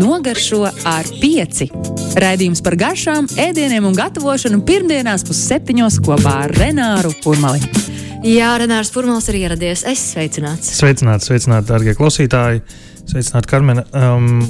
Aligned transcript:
Nogaršo 0.00 0.62
ar 0.88 1.08
pieci. 1.20 1.66
Raidījums 2.20 2.62
par 2.64 2.76
garšām, 2.80 3.26
ēdieniem 3.40 3.84
un 3.84 3.96
gatavošanu 3.98 4.62
pirmdienās 4.64 5.26
pusseptiņos 5.28 5.98
kopā 6.06 6.36
ar 6.46 6.54
Renāru 6.56 7.10
Kurmali. 7.20 7.60
Jā, 8.24 8.54
Renārs 8.62 8.92
Furmals 8.94 9.28
ir 9.28 9.42
ieradies. 9.42 9.82
Es 9.88 10.00
sveicināts. 10.14 10.72
Sveicināti, 10.78 11.28
sveicināti, 11.28 11.68
darbie 11.68 11.92
klausītāji. 11.98 12.62
Sveicināti, 13.10 13.50
Karmena. 13.50 13.84
Um, 13.92 14.40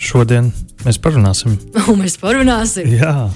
šodien 0.00 0.48
mēs 0.86 1.00
parunāsim. 1.04 1.58
Un 1.92 2.00
mēs 2.00 2.16
parunāsim. 2.22 2.88
Jā. 2.96 3.28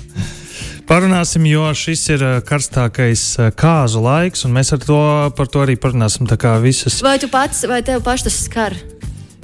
Parunāsim, 0.89 1.45
jo 1.51 1.67
šis 1.77 2.07
ir 2.17 2.25
uh, 2.25 2.39
karstākais 2.47 3.27
uh, 3.37 3.51
kāzu 3.53 4.01
laiks, 4.05 4.47
un 4.49 4.57
mēs 4.57 4.73
to, 4.87 5.03
par 5.37 5.53
to 5.53 5.67
arī 5.67 5.77
parunāsim. 5.77 6.25
Visas... 6.65 7.03
Vai 7.05 7.19
tu 7.21 7.29
pats, 7.29 7.67
vai 7.69 7.83
tev 7.85 8.01
pašs 8.07 8.31
tas 8.31 8.41
skar? 8.49 8.81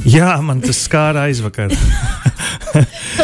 Jā, 0.07 0.37
man 0.45 0.61
tas 0.63 0.79
skāra 0.87 1.27
aizvakar. 1.27 1.73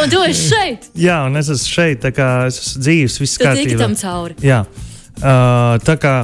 un 0.01 0.11
tu 0.13 0.23
esi 0.27 0.49
šeit? 0.51 0.89
Jā, 0.99 1.23
un 1.29 1.39
es 1.39 1.51
esmu 1.53 1.71
šeit, 1.71 2.07
es 2.09 2.61
esmu 2.63 2.83
dzīves, 2.83 3.19
viss 3.23 3.41
kārtībā. 3.43 3.77
Tu 3.77 3.83
tam 3.83 3.95
cauri. 3.99 4.39
Jā, 4.43 4.63
uh, 5.23 5.77
tā 5.87 5.99
kā. 6.03 6.17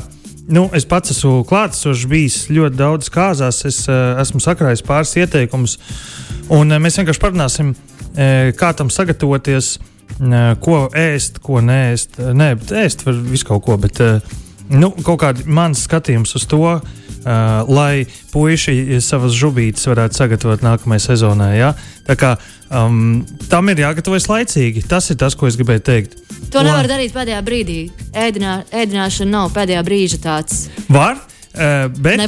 Nu, 0.49 0.65
es 0.73 0.87
pats 0.89 1.13
esmu 1.13 1.43
klātesošs, 1.47 2.07
bijis 2.09 2.39
ļoti 2.49 2.79
daudz 2.79 3.11
kāzās. 3.13 3.61
Es 3.69 3.83
uh, 3.87 4.17
esmu 4.23 4.41
sakrājis 4.43 4.83
pāris 4.87 5.15
ieteikumus, 5.21 5.77
un 6.49 6.73
uh, 6.73 6.81
mēs 6.83 6.99
vienkārši 6.99 7.23
parunāsim, 7.23 7.75
uh, 7.77 8.51
kā 8.59 8.73
tam 8.75 8.91
sagatavoties, 8.91 9.77
uh, 9.79 10.57
ko 10.65 10.87
ēst, 10.97 11.43
ko 11.45 11.63
nēst. 11.63 12.19
Nē, 12.19 12.55
bet 12.63 12.75
ēst 12.87 13.07
var 13.07 13.21
visu 13.29 13.51
kaut 13.53 13.67
ko, 13.69 13.79
bet 13.85 14.03
uh, 14.03 14.39
nu, 14.71 14.93
kaut 15.05 15.23
kāds 15.25 15.47
mans 15.47 15.87
skatījums 15.89 16.37
uz 16.39 16.49
to, 16.49 16.79
Uh, 17.19 17.67
lai 17.67 18.07
puiši 18.31 19.01
savas 19.03 19.35
žubītes 19.37 19.83
varētu 19.91 20.17
sagatavot 20.17 20.63
nākamajai 20.63 21.03
sezonai. 21.03 21.49
Ja? 21.59 21.73
Tā 22.07 22.15
kā 22.17 22.31
um, 22.71 23.25
tam 23.51 23.69
ir 23.73 23.83
jāgatavojas 23.83 24.29
laicīgi. 24.31 24.85
Tas 24.89 25.11
ir 25.11 25.19
tas, 25.21 25.35
ko 25.37 25.51
es 25.51 25.59
gribēju 25.59 25.83
teikt. 25.85 26.15
To 26.55 26.63
nevar 26.63 26.87
Un... 26.87 26.93
darīt 26.93 27.13
pēdējā 27.17 27.41
brīdī. 27.45 27.81
Ēdinā, 28.15 28.55
ēdināšana 28.71 29.35
nav 29.35 29.51
pēdējā 29.57 29.83
brīža 29.85 30.21
tāds. 30.25 30.63
Var, 30.87 31.19
bet 31.99 32.23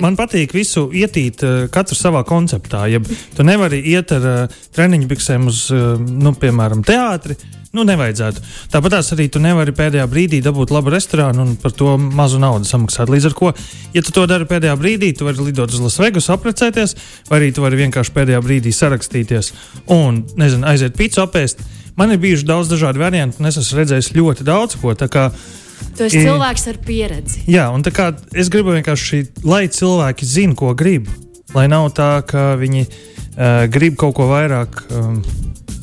man 0.00 0.16
patīk 0.16 0.54
visu 0.56 0.86
ietīt, 0.94 1.42
katru 1.74 1.98
savā 1.98 2.22
konceptā. 2.28 2.86
Ja 2.92 3.02
tu 3.02 3.44
nevari 3.44 3.82
iet 3.92 4.14
ar 4.14 4.46
treniņu 4.78 5.10
biksēm 5.10 5.50
uz, 5.50 5.66
nu, 6.06 6.32
piemēram, 6.38 6.86
teātri, 6.86 7.36
Nu, 7.76 7.84
nevajadzētu. 7.84 8.42
Tāpat 8.72 8.94
arī 9.00 9.26
tu 9.32 9.40
nevari 9.42 9.74
pēdējā 9.76 10.06
brīdī 10.08 10.40
dabūt 10.44 10.72
labu 10.72 10.94
restorānu 10.94 11.42
un 11.44 11.54
par 11.60 11.74
to 11.76 11.96
mazu 12.00 12.40
naudu 12.40 12.64
samaksāt. 12.68 13.12
Līdz 13.12 13.28
ar 13.28 13.36
to, 13.36 13.52
ja 13.92 14.04
tu 14.04 14.14
to 14.16 14.24
dari 14.30 14.48
pēdējā 14.48 14.76
brīdī, 14.80 15.12
tu 15.16 15.28
vari 15.28 15.50
lidot 15.50 15.74
uz 15.74 15.82
Lasvegas, 15.84 16.30
apprecēties, 16.32 16.96
vai 17.28 17.42
arī 17.42 17.50
tu 17.52 17.64
vari 17.66 17.82
vienkārši 17.82 18.14
pēdējā 18.16 18.40
brīdī 18.46 18.72
sarakstīties 18.72 19.52
un, 19.92 20.22
nezinu, 20.40 20.64
aiziet 20.70 20.96
pīci 20.96 21.20
apēst. 21.20 21.60
Man 21.96 22.12
ir 22.12 22.20
bijuši 22.20 22.48
daudz 22.48 22.72
dažādu 22.72 23.00
variantu, 23.00 23.40
un 23.40 23.48
es 23.48 23.60
esmu 23.60 23.80
redzējis 23.80 24.12
ļoti 24.16 24.44
daudz 24.48 24.80
ko. 24.80 24.96
Tu 24.96 26.06
esi 26.06 26.22
cilvēks 26.24 26.66
ar 26.72 26.80
pieredzi. 26.84 27.44
Jā, 27.52 27.68
un 27.72 27.84
kā, 27.84 28.10
es 28.36 28.48
gribu 28.52 28.72
vienkārši, 28.76 29.22
lai 29.44 29.66
cilvēki 29.72 30.28
zinātu, 30.28 30.60
ko 30.60 30.72
grib. 30.76 31.08
Lai 31.56 31.66
nav 31.72 31.88
tā, 31.96 32.20
ka 32.26 32.54
viņi 32.60 32.82
uh, 32.84 33.64
grib 33.72 33.96
kaut 34.00 34.16
ko 34.18 34.28
vairāk. 34.32 34.80
Um, 34.92 35.20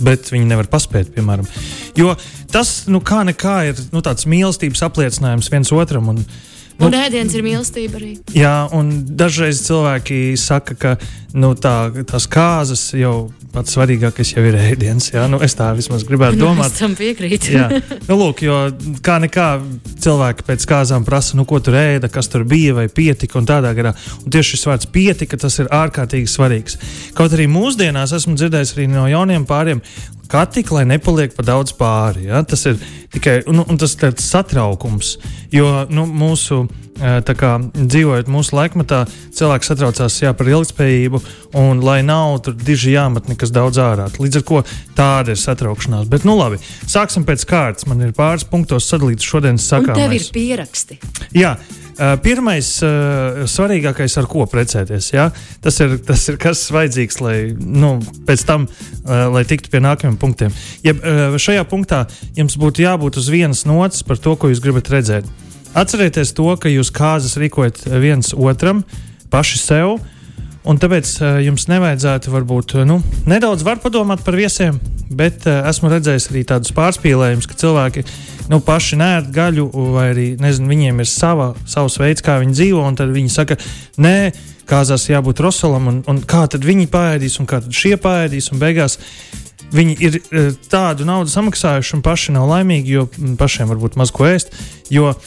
bet 0.06 0.32
viņi 0.34 0.50
nevar 0.50 0.70
paspēt, 0.72 1.14
piemēram. 1.16 1.48
Jo 2.00 2.16
tas, 2.54 2.84
nu, 2.92 3.02
kā 3.04 3.23
nekā, 3.28 3.59
ir 3.72 3.86
nu, 3.94 4.04
tāds 4.06 4.28
mīlestības 4.30 4.84
apliecinājums 4.86 5.52
viens 5.54 5.73
otram. 5.73 6.12
Un, 6.14 6.26
Nu, 6.26 6.53
un 6.82 6.96
ēdiens 6.98 7.36
ir 7.36 7.46
mīlestība 7.46 8.00
arī. 8.00 8.14
Jā, 8.38 8.56
un 8.74 8.92
dažreiz 9.18 9.62
cilvēki 9.68 10.34
saka, 10.40 10.76
ka 10.80 10.96
nu, 11.38 11.54
tā, 11.58 11.76
tās 12.10 12.28
kāzas 12.30 12.92
jau 12.98 13.32
pats 13.54 13.76
svarīgākais 13.76 14.34
jau 14.34 14.44
ir 14.48 14.58
ēdiens. 14.58 15.12
Jā? 15.14 15.26
Nu, 15.30 15.40
es 15.46 15.56
tā 15.58 15.70
vismaz 15.78 16.06
gribētu 16.08 16.38
nu, 16.40 16.48
domāt. 16.48 16.74
Es 16.74 16.82
tam 16.82 16.96
piekrītu. 16.98 17.54
jā, 17.54 17.68
nu, 18.10 18.18
lūk, 18.20 18.44
jo 18.46 18.58
kā 19.06 19.20
nekā 19.24 19.48
cilvēki 20.04 20.48
pēc 20.48 20.68
kāzām 20.70 21.06
prasa, 21.08 21.38
nu, 21.40 21.46
ko 21.50 21.62
tur 21.64 21.78
ēda, 21.80 22.09
kas 22.14 22.31
tur 22.34 22.47
bija, 22.50 22.78
vai 22.80 22.88
pietika 22.90 23.40
un 23.40 23.50
tādā 23.50 23.74
garā. 23.78 23.94
Un 24.24 24.34
tieši 24.34 24.56
šis 24.56 24.68
vārds 24.70 24.90
pietika, 24.94 25.40
tas 25.42 25.59
ir 25.62 25.72
ārkārtīgi 25.74 26.30
svarīgs. 26.30 26.80
Kaut 27.18 27.36
arī 27.38 27.47
mūsdienās 27.52 28.16
esmu 28.18 28.38
dzirdējis 28.40 28.76
arī 28.78 28.90
no 28.92 29.06
jauniem 29.12 29.47
pāriem, 29.50 29.81
kā 30.34 30.44
tik, 30.50 30.72
lai 30.74 30.86
nepaliek 30.90 31.36
pa 31.38 31.46
daudz 31.46 31.76
pāri. 31.78 32.28
Ja? 32.32 32.42
Tas 32.48 32.66
ir 32.70 32.80
tikai 33.14 33.42
nu, 33.54 33.66
tas 33.80 33.98
satraukums, 34.24 35.18
jo 35.54 35.70
nu, 35.94 36.08
mūsu. 36.10 36.66
Kā, 36.94 37.56
dzīvojot 37.74 38.28
mūsu 38.30 38.54
laikmatā, 38.54 39.00
cilvēks 39.34 39.72
satraucās 39.72 40.14
jā, 40.22 40.30
par 40.38 40.52
ilgspējību, 40.52 41.24
un 41.58 41.82
lai 41.82 41.98
nav 42.06 42.38
tur 42.46 42.54
diži 42.54 42.94
jāmet 42.94 43.32
nekas 43.32 43.50
daudz 43.52 43.82
ārā. 43.82 44.06
Līdz 44.22 44.40
ar 44.40 44.46
to 44.46 44.62
tāda 44.96 45.34
ir 45.34 45.42
satraukšanās. 45.42 46.06
Bet, 46.14 46.22
nu 46.30 46.38
labi, 46.38 46.62
sāksim 46.62 47.26
pēc 47.26 47.48
kārtas. 47.50 47.90
Man 47.90 48.06
ir 48.06 48.14
pāris 48.16 48.46
punktos 48.46 48.86
sadalīts 48.94 49.26
šodienas 49.26 49.66
sakāmais. 49.74 50.06
Tev 50.06 50.14
ir 50.20 50.30
pieraksti. 50.38 51.02
Jā, 51.34 51.58
Uh, 51.94 52.16
pirmais, 52.18 52.66
uh, 52.82 53.44
svarīgākais, 53.46 54.16
ar 54.18 54.26
ko 54.26 54.48
precēties, 54.50 55.12
ja? 55.14 55.28
tas, 55.62 55.76
ir, 55.84 56.00
tas 56.02 56.24
ir 56.32 56.40
kas 56.42 56.64
vajadzīgs, 56.74 57.20
lai 57.22 57.36
nu, 57.54 58.00
pēc 58.26 58.46
tam 58.50 58.66
lai 59.06 59.44
tiktu 59.48 59.70
pie 59.72 59.82
nākamajiem 59.84 60.18
punktiem. 60.23 60.56
Ja 60.85 60.95
šajā 61.35 61.67
punktā 61.69 62.06
jums 62.38 62.56
būtu 62.59 62.88
jābūt 62.88 63.19
uz 63.19 63.29
vienas 63.34 63.67
nots 63.69 64.07
par 64.07 64.22
to, 64.23 64.38
ko 64.39 64.51
jūs 64.51 64.63
gribat 64.63 64.91
redzēt. 64.94 65.28
Atcerieties 65.73 66.35
to, 66.38 66.47
ka 66.61 66.69
jūs 66.72 66.94
kāzas 66.94 67.35
rīkojat 67.41 67.88
viens 68.00 68.34
otram, 68.38 68.84
paši 69.34 69.61
sev. 69.61 69.97
Un 70.63 70.78
tāpēc 70.79 71.09
uh, 71.19 71.39
jums 71.44 71.66
nevajadzētu 71.67 72.31
varbūt 72.31 72.78
nu, 72.88 73.01
nedaudz 73.28 73.66
padomāt 73.84 74.22
par 74.23 74.38
viesiem, 74.39 74.78
bet 75.11 75.44
uh, 75.44 75.66
esmu 75.67 75.91
redzējis 75.91 76.29
arī 76.31 76.44
tādus 76.47 76.72
pārspīlējumus, 76.78 77.50
ka 77.51 77.57
cilvēki 77.59 78.05
nu, 78.47 78.61
paši 78.63 79.00
nērt 79.01 79.28
gaļu, 79.35 79.66
vai 79.91 80.05
arī 80.13 80.28
nezinu, 80.40 80.69
viņiem 80.72 81.03
ir 81.03 81.09
sava, 81.09 81.50
savs 81.67 82.00
veids, 82.00 82.23
kā 82.23 82.38
viņi 82.40 82.55
dzīvo, 82.55 82.85
un 82.88 82.95
tad 82.95 83.11
viņi 83.11 83.34
saka, 83.34 83.59
nē, 84.00 84.16
kāzās 84.69 85.09
jābūt 85.09 85.44
rosolam, 85.44 85.90
un, 85.91 86.00
un 86.07 86.23
kā 86.23 86.45
tad 86.47 86.63
viņi 86.63 86.88
pāēdīs, 86.94 87.41
un 87.44 87.50
kā 87.50 87.59
tad 87.66 87.75
šie 87.75 87.97
pāēdīs, 88.00 88.53
un 88.53 88.63
beigās 88.63 89.01
viņi 89.73 89.95
ir 90.00 90.19
uh, 90.19 90.51
tādu 90.72 91.07
naudu 91.07 91.31
samaksājuši 91.34 91.97
un 91.97 92.03
paši 92.06 92.35
nav 92.35 92.47
laimīgi, 92.51 92.95
jo 92.97 93.07
pašiem 93.39 93.72
varbūt 93.72 93.97
maz 94.00 94.13
ko 94.13 94.28
ēst, 94.29 94.53
jo 94.94 95.11
uh, 95.11 95.17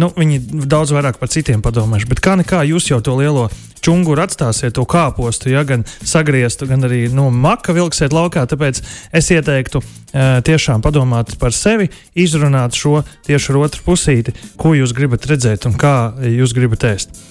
nu, 0.00 0.10
viņi 0.16 0.66
daudz 0.68 0.94
vairāk 0.96 1.20
par 1.20 1.32
citiem 1.32 1.64
padomājuši. 1.64 2.10
Bet 2.10 2.22
kā 2.24 2.36
nekā 2.40 2.64
jūs 2.68 2.90
jau 2.90 3.00
to 3.04 3.16
lielo 3.18 3.48
čunguru 3.84 4.24
atstāsiet, 4.24 4.74
to 4.74 4.82
kāpostu, 4.88 5.52
ja 5.52 5.62
gan 5.66 5.84
sagrieztu, 5.86 6.66
gan 6.70 6.82
arī 6.88 7.04
nu, 7.14 7.28
maka 7.30 7.74
vilksiet 7.76 8.14
laukā. 8.14 8.42
Tāpēc 8.50 8.82
es 9.14 9.30
ieteiktu 9.34 9.82
uh, 9.82 10.40
tiešām 10.44 10.82
padomāt 10.84 11.36
par 11.40 11.54
sevi, 11.54 11.90
izrunāt 12.18 12.78
šo 12.78 13.04
tieši 13.28 13.54
ar 13.54 13.62
otru 13.66 13.86
pusīti, 13.86 14.34
ko 14.58 14.74
jūs 14.78 14.96
gribat 14.96 15.30
redzēt 15.30 15.70
un 15.70 15.78
kā 15.78 15.94
jūs 16.26 16.56
gribat 16.56 16.90
ēst. 16.90 17.22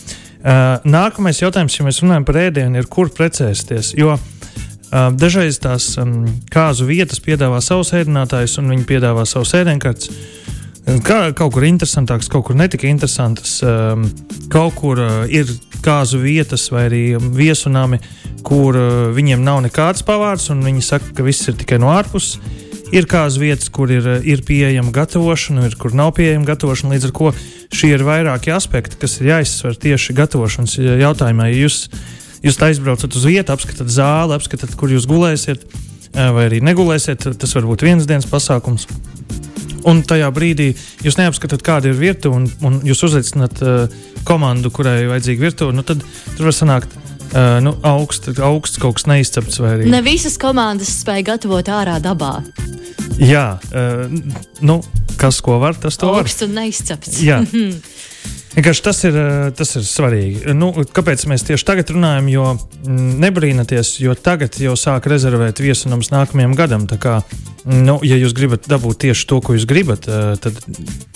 Nākamais 0.87 1.41
jautājums, 1.41 1.75
ja 1.75 1.83
mēs 1.83 1.97
runājam 2.03 2.23
par 2.27 2.37
ēdienu, 2.39 2.79
ir 2.79 2.87
kur 2.87 3.09
precēsties. 3.11 3.89
Jo 3.97 4.15
Dažreiz 4.91 5.59
tās 5.59 5.89
kāzu 6.53 6.87
vietas 6.87 7.19
piedāvā 7.23 7.59
savus 7.63 7.91
ēdinātājus, 7.97 8.57
un 8.61 8.71
viņi 8.71 8.87
piedāvā 8.87 9.25
savus 9.27 9.51
ēdienkartes. 9.57 10.11
Kā, 11.03 11.33
kaut 11.35 11.51
kur 11.51 11.65
interesantāks, 11.67 12.29
kaut 12.31 12.45
kur 12.47 12.55
netika 12.55 12.87
interesants. 12.87 13.57
Um, 13.65 14.05
kaut 14.47 14.77
kur 14.79 15.01
uh, 15.03 15.25
ir 15.27 15.49
kāzu 15.83 16.21
vietas 16.21 16.69
vai 16.71 16.85
arī 16.87 17.01
viesunami, 17.19 17.99
kur 18.47 18.77
uh, 18.79 19.09
viņiem 19.11 19.43
nav 19.43 19.59
nekāds 19.65 20.05
pavārs, 20.07 20.47
un 20.53 20.63
viņi 20.63 20.85
saka, 20.87 21.11
ka 21.17 21.25
viss 21.27 21.49
ir 21.51 21.59
tikai 21.59 21.81
no 21.83 21.91
ārpuses. 21.91 22.39
Ir 22.95 23.03
kāzu 23.03 23.41
vietas, 23.43 23.67
kur 23.67 23.91
ir, 23.91 24.05
ir 24.23 24.45
pieejama 24.47 24.93
gatavošana, 24.95 25.65
ir 25.67 25.75
kur 25.75 25.91
nav 25.91 26.13
pieejama 26.15 26.47
gatavošana. 26.47 26.93
Līdz 26.95 27.09
ar 27.09 27.15
to 27.17 27.33
šie 27.75 27.89
ir 27.97 28.07
vairāki 28.07 28.53
aspekti, 28.55 28.95
kas 29.01 29.17
ir 29.19 29.33
jāizsver 29.33 29.75
tieši 29.75 30.15
gatavošanas 30.15 30.77
jautājumā. 30.79 31.49
Ja 31.51 31.65
jūs 31.65 31.81
Jūs 32.47 32.61
aizbraucat 32.63 33.11
uz 33.11 33.25
vietu, 33.27 33.51
apskatāt 33.51 33.89
zāli, 33.91 34.35
apskatāt, 34.37 34.77
kur 34.79 34.91
jūs 34.93 35.07
gulēsiet, 35.09 35.65
vai 36.15 36.45
arī 36.47 36.61
negulēsiet. 36.63 37.25
Tas 37.35 37.55
var 37.57 37.67
būt 37.67 37.83
viens 37.83 38.07
dienas 38.07 38.27
pasākums. 38.29 38.87
Un 39.87 39.99
tajā 40.07 40.29
brīdī 40.35 40.69
jūs 41.03 41.17
neapskatāt, 41.19 41.63
kāda 41.63 41.91
ir 41.91 41.99
virtuve, 41.99 42.39
un, 42.39 42.47
un 42.63 42.79
jūs 42.87 43.03
uzaicināt 43.07 43.59
uh, 43.63 43.99
komandu, 44.27 44.71
kurai 44.73 45.01
ir 45.03 45.11
vajadzīga 45.11 45.43
virtuve. 45.43 45.75
Nu, 45.75 45.83
tad 45.87 46.03
tur 46.37 46.49
var 46.49 46.55
sanākt 46.55 46.95
uh, 46.95 47.59
nu, 47.63 47.75
augsts, 47.87 48.31
augsts 48.39 48.79
kaut 48.81 48.99
kas 48.99 49.07
neizcepts. 49.11 49.59
Arī... 49.63 49.87
Ne 49.91 50.01
visas 50.05 50.39
komandas 50.41 50.91
spēj 51.03 51.27
gatavot 51.33 51.71
ārā 51.71 51.99
dabā. 52.03 52.37
Jā, 53.19 53.57
uh, 53.75 54.07
nu, 54.63 54.79
kas 55.19 55.43
ko 55.43 55.59
var, 55.63 55.75
tas 55.75 55.99
to 55.99 56.11
augsts 56.11 56.15
var. 56.15 56.23
Augsts 56.23 56.47
un 56.47 56.57
neizcepts. 56.61 57.21
Jā. 57.23 57.43
Vienkārši 58.57 58.81
tas 58.81 59.03
ir, 59.05 59.17
eh, 59.21 59.49
tas 59.53 59.75
ir 59.77 59.83
svarīgi. 59.85 60.53
Nu, 60.57 60.71
kāpēc 60.73 61.27
mēs 61.29 61.43
tieši 61.45 61.65
tagad 61.65 61.91
runājam? 61.93 62.29
Jo 62.31 62.45
mm, 62.57 63.11
nebrīnaties, 63.21 63.91
jo 64.01 64.15
tagad 64.17 64.57
jau 64.57 64.73
sāk 64.73 65.05
rezervēt 65.11 65.61
viesunams 65.61 66.09
nākamajam 66.09 66.55
gadam. 66.57 66.87
Kā, 66.89 67.19
nu, 67.69 67.99
ja 68.01 68.17
jūs 68.17 68.33
gribat 68.33 68.65
dabūt 68.65 69.03
tieši 69.05 69.27
to, 69.29 69.37
ko 69.45 69.53
jūs 69.53 69.67
gribat, 69.69 70.09
eh, 70.09 70.33
tad 70.41 70.57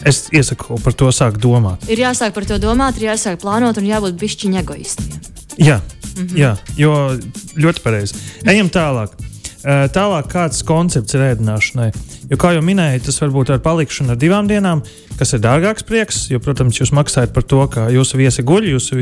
es 0.05 0.27
iesaku 0.29 0.77
par 0.85 0.93
to 0.93 1.09
sākt 1.09 1.41
domāt. 1.41 1.89
Ir 1.89 2.03
jāsāk 2.03 2.37
par 2.37 2.45
to 2.45 2.61
domāt, 2.61 3.01
ir 3.01 3.09
jāsāk 3.09 3.41
plānot 3.41 3.81
un 3.81 3.89
jābūt 3.89 4.21
bišķiņa 4.21 4.61
egoistiem. 4.61 5.17
Jā, 5.57 5.81
mm 5.81 6.21
-hmm. 6.21 6.37
jā, 6.37 6.53
jo 6.77 6.93
ļoti 7.57 7.81
pareizi. 7.81 8.21
Ejam 8.45 8.69
tālāk. 8.69 9.17
Tālāk, 9.61 10.25
kāds 10.31 10.63
koncepts 10.65 11.13
ir 11.13 11.21
ēdināšanai? 11.27 11.91
Jo, 12.31 12.37
kā 12.41 12.55
jau 12.55 12.63
minēju, 12.65 13.03
tas 13.05 13.19
var 13.21 13.29
būt 13.33 13.51
ar 13.53 13.59
palikšanu 13.61 14.13
ar 14.13 14.17
divām 14.17 14.47
dienām, 14.49 14.81
kas 15.19 15.35
ir 15.35 15.41
dārgāks 15.43 15.85
prieks. 15.85 16.23
Jo, 16.31 16.39
protams, 16.41 16.79
jūs 16.79 16.93
maksājat 16.97 17.33
par 17.35 17.45
to, 17.45 17.59
ka 17.69 17.85
jūsu 17.93 18.17
viesi 18.17 18.45
guļ, 18.47 18.71
jūsu 18.71 18.97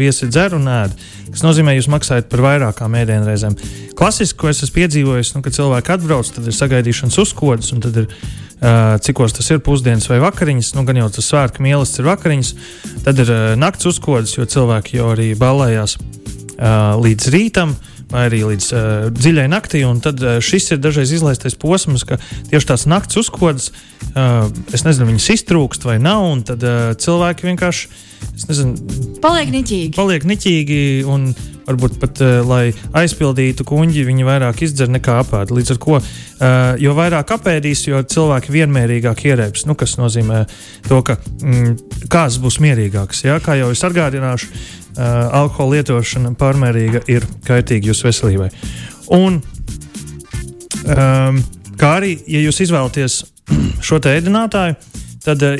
viesi 0.00 0.26
dzer 0.26 0.56
un 0.58 0.66
ēd. 0.66 0.96
Tas 1.30 1.44
nozīmē, 1.46 1.76
jūs 1.78 1.90
maksājat 1.92 2.30
par 2.32 2.42
vairākām 2.42 2.96
ēdienreizēm. 2.98 3.54
Klasiski, 3.98 4.38
ko 4.40 4.50
es 4.50 4.64
esmu 4.64 4.80
piedzīvojis, 4.80 5.34
nu, 5.36 5.44
kad 5.46 5.54
cilvēki 5.54 5.94
atbrauc, 5.94 6.32
tad 6.34 6.48
ir 6.50 6.58
sagaidīšanas 6.58 7.20
uzkodas, 7.22 7.70
un 7.76 7.84
tad 7.86 8.02
ir 8.02 8.10
cikos 9.00 9.32
tas 9.32 9.46
ir 9.54 9.62
pusdienas 9.64 10.10
vai 10.10 10.18
vakariņas. 10.20 10.72
Nu, 10.74 10.82
gan 10.88 10.98
jau 10.98 11.06
tas 11.14 11.30
svētku 11.30 11.62
mīlestības 11.64 12.02
ir 12.02 12.10
vakariņas, 12.10 12.50
tad 13.06 13.22
ir 13.22 13.30
nakts 13.60 13.88
uzkodas, 13.88 14.34
jo 14.36 14.48
cilvēki 14.56 14.98
jau 14.98 15.12
arī 15.14 15.30
balējās 15.38 15.96
uh, 16.00 16.98
līdz 16.98 17.30
rītam. 17.36 17.78
Uh, 17.78 17.99
arī 18.16 18.42
līdz 18.46 18.68
uh, 18.74 18.82
dziļai 19.14 19.46
naktī. 19.50 19.82
Tad 20.04 20.22
uh, 20.24 20.38
šis 20.44 20.74
ir 20.74 20.82
dažreiz 20.82 21.12
izlaistais 21.14 21.56
posms, 21.58 22.04
ka 22.08 22.18
tieši 22.50 22.70
tās 22.72 22.86
naktas 22.90 23.22
uzkodas, 23.24 23.70
uh, 24.12 24.48
es 24.74 24.86
nezinu, 24.86 25.10
viņas 25.12 25.30
iztrūkst 25.36 25.86
vai 25.86 26.00
nav, 26.02 26.26
un 26.32 26.44
tad 26.46 26.64
uh, 26.66 26.90
cilvēki 26.98 27.50
vienkārši. 27.50 28.06
Nezinu, 28.50 28.74
paliek 29.22 29.48
niķīgi. 29.52 29.94
Paliek 29.96 30.26
niķīgi 30.28 30.80
un 31.08 31.30
varbūt 31.68 32.00
pat, 32.02 32.20
uh, 32.24 32.40
lai 32.46 32.72
aizpildītu 32.98 33.64
kuģi, 33.68 34.04
viņi 34.08 34.26
vairāk 34.26 34.64
izdzer 34.66 34.90
nekā 34.92 35.20
apēd. 35.22 35.54
Līdz 35.54 35.74
ar 35.74 35.80
to, 35.84 36.00
uh, 36.00 36.58
jo 36.82 36.96
vairāk 36.98 37.32
apēdīs, 37.36 37.86
jo 37.88 38.02
cilvēki 38.02 38.54
vienmērīgāk 38.56 39.24
ierēps. 39.30 39.66
Nu, 39.70 39.76
kas 39.78 39.96
nozīmē 40.00 40.42
to, 40.88 41.00
ka 41.06 41.16
mm, 41.20 42.06
kāds 42.12 42.40
būs 42.42 42.60
mierīgāks. 42.64 43.24
Ja? 43.28 43.38
Kā 43.44 43.56
jau 43.60 43.70
es 43.74 43.84
atgādināšu, 43.86 44.50
alkohola 45.00 45.78
lietošana 45.78 46.34
pārmērīga 46.38 47.04
ir 47.10 47.26
kaitīga 47.46 47.90
jūsu 47.90 48.08
veselībai. 48.08 48.50
Un, 49.16 49.40
um, 50.84 51.42
kā 51.80 51.96
arī, 51.98 52.14
ja 52.30 52.42
jūs 52.44 52.62
izvēlaties 52.66 53.20
šo 53.86 54.00
ēdinātāju, 54.12 54.76
tad 55.24 55.42
uh, 55.44 55.58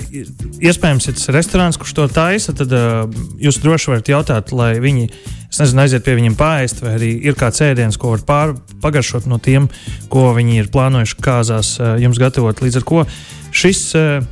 iespējams 0.60 1.10
ir 1.10 1.18
tas 1.18 1.32
restorāns, 1.34 1.80
kurš 1.80 1.96
to 1.96 2.06
taisa. 2.12 2.54
Tad 2.56 2.72
uh, 2.76 3.04
jūs 3.42 3.60
droši 3.64 3.94
varat 3.94 4.12
jautāt, 4.12 4.54
lai 4.56 4.72
viņi 4.82 5.08
nezinu, 5.50 5.82
aiziet 5.82 6.04
pie 6.06 6.14
viņiem 6.14 6.36
pāriest, 6.38 6.82
vai 6.84 6.94
arī 6.98 7.10
ir 7.26 7.34
kāds 7.38 7.62
ēdiens, 7.64 7.98
ko 7.98 8.14
var 8.14 8.22
pār, 8.26 8.54
pagaršot 8.82 9.26
no 9.30 9.40
tiem, 9.42 9.66
ko 10.12 10.30
viņi 10.36 10.60
ir 10.60 10.70
plānojuši 10.72 11.18
kāzās 11.24 11.72
jums 11.98 12.20
gatavot. 12.22 12.62
Līdz 12.62 12.78
ar 12.78 12.86
to 12.86 13.02
šis 13.50 13.80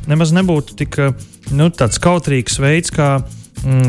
nemaz 0.06 0.30
nebūtu 0.36 0.78
tik 0.78 1.00
nu, 1.50 1.66
kautrīgs 1.74 2.60
veids, 2.62 2.94
kā 2.94 3.16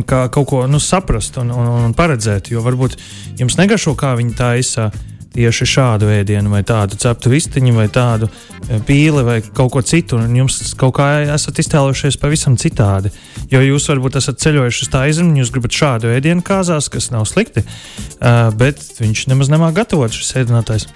kā 0.10 0.26
kaut 0.34 0.50
ko 0.50 0.64
nu, 0.68 0.80
saprast 0.82 1.38
un, 1.42 1.52
un, 1.54 1.70
un 1.90 1.94
paredzēt. 1.98 2.52
Jo 2.54 2.64
varbūt 2.66 2.98
jums 3.40 3.60
negaršo, 3.60 3.96
kā 4.00 4.16
viņi 4.20 4.36
taisa 4.38 4.90
tieši 5.34 5.68
šādu 5.70 6.10
ēdienu, 6.12 6.50
vai 6.52 6.62
tādu 6.68 6.98
ceptu 7.00 7.32
vistiņu, 7.32 7.74
vai 7.78 7.86
tādu 7.94 8.28
e, 8.30 8.80
pīli, 8.86 9.24
vai 9.26 9.38
kaut 9.44 9.72
ko 9.76 9.84
citu. 9.86 10.18
Un 10.20 10.34
jums 10.36 10.74
kaut 10.80 10.96
kā 10.98 11.10
esat 11.36 11.62
iztēlojušies 11.62 12.20
pavisam 12.22 12.58
citādi. 12.60 13.12
Jo 13.52 13.62
jūs 13.64 13.88
varbūt 13.92 14.20
esat 14.20 14.42
ceļojuši 14.42 14.86
uz 14.86 14.92
tā 14.94 15.06
izrunu, 15.12 15.38
jūs 15.42 15.54
gribat 15.54 15.76
šādu 15.76 16.14
ēdienu 16.16 16.46
kāzās, 16.46 16.90
kas 16.92 17.12
nav 17.14 17.28
slikti, 17.30 17.64
uh, 17.66 18.50
bet 18.58 18.82
viņš 19.00 19.28
nemaz 19.32 19.52
nemā 19.54 19.72
gatavot 19.78 20.14
šis 20.14 20.36
ēdinātājs. 20.44 20.90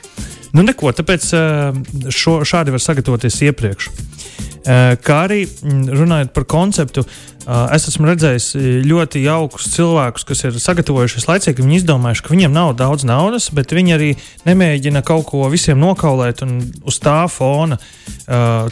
Nu, 0.54 0.66
neko, 0.66 0.92
tāpēc 0.94 1.30
uh, 1.38 2.10
šo, 2.14 2.42
šādi 2.46 2.74
var 2.74 2.82
sagatavoties 2.84 3.42
iepriekš. 3.48 3.90
Uh, 4.64 4.94
kā 5.04 5.26
arī 5.26 5.42
runājot 5.68 6.32
par 6.36 6.46
konceptu, 6.48 7.04
uh, 7.04 7.34
Es 7.44 7.90
esmu 7.90 8.08
redzējis 8.08 8.54
ļoti 8.88 9.24
jaukus 9.26 9.68
cilvēkus, 9.74 10.24
kas 10.28 10.46
ir 10.48 10.60
sagatavojušies 10.64 11.28
laicīgi. 11.28 11.64
Viņi 11.66 11.82
izdomājuši, 11.82 12.24
ka 12.24 12.32
viņiem 12.32 12.54
nav 12.56 12.72
daudz 12.80 13.04
naudas, 13.08 13.50
bet 13.56 13.74
viņi 13.76 13.96
arī 13.98 14.12
nemēģina 14.48 15.04
kaut 15.04 15.26
ko 15.32 15.50
visiem 15.52 15.82
nokaulēt 15.84 16.46
un 16.46 16.62
uz 16.88 17.00
tā 17.04 17.26
fona 17.32 17.80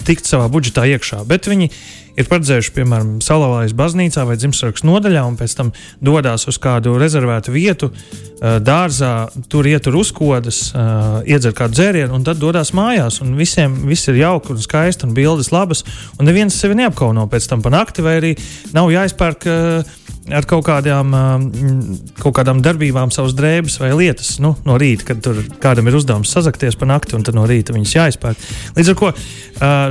tikt 0.08 0.30
savā 0.30 0.48
budžetā 0.52 0.86
iekšā. 0.94 1.26
Bet 1.28 1.52
viņi 1.52 1.68
ir 2.18 2.28
paredzējuši, 2.32 2.74
piemēram, 2.76 3.14
Salavājas 3.24 3.76
baznīcā 3.78 4.26
vai 4.28 4.38
dzimšanas 4.40 4.86
nodaļā, 4.88 5.24
un 5.28 5.38
pēc 5.40 5.56
tam 5.58 5.72
dodas 6.04 6.48
uz 6.50 6.60
kādu 6.62 6.98
rezervētu 7.02 7.54
vietu, 7.56 7.92
dārzā, 8.42 9.14
tur 9.52 9.68
ietur 9.70 10.00
uzkodas, 10.00 10.64
iedzer 11.30 11.54
kādu 11.58 11.78
dzērienu, 11.78 12.16
un 12.18 12.26
tad 12.26 12.42
dodas 12.42 12.74
mājās. 12.78 13.22
Un 13.22 13.36
visiem 13.38 13.76
viss 13.88 14.10
ir 14.10 14.22
jauki 14.24 14.56
un 14.56 14.62
skaisti, 14.62 15.06
un 15.08 15.16
bildes 15.18 15.52
labas, 15.54 15.86
un 16.18 16.30
neviens 16.30 16.58
sevi 16.58 16.80
neapkauno 16.80 17.28
pēc 17.32 17.50
tam 17.52 17.62
pa 17.62 17.74
nakti 17.74 18.06
vai 18.06 18.18
arī 18.22 18.36
nav 18.74 18.90
jāizpērk 18.94 19.48
ar 20.30 20.46
kaut 20.50 20.66
kādām, 20.68 21.14
uh, 21.16 22.12
kaut 22.22 22.36
kādām 22.38 22.62
darbībām 22.64 23.14
savas 23.14 23.34
drēbes 23.38 23.80
vai 23.82 23.92
lietas 23.98 24.36
nu, 24.44 24.54
no 24.68 24.78
rīta, 24.82 25.08
kad 25.12 25.24
tur 25.26 25.42
kādam 25.64 25.90
ir 25.90 25.98
uzdevums 25.98 26.32
sazakties 26.32 26.78
pa 26.78 26.90
nakti, 26.90 27.16
un 27.18 27.26
tad 27.26 27.38
no 27.38 27.48
rīta 27.50 27.76
viņas 27.76 27.96
jāizpērk. 27.98 28.50
Līdz 28.78 28.92
ar 28.94 29.00
to 29.00 29.12
uh, 29.12 29.24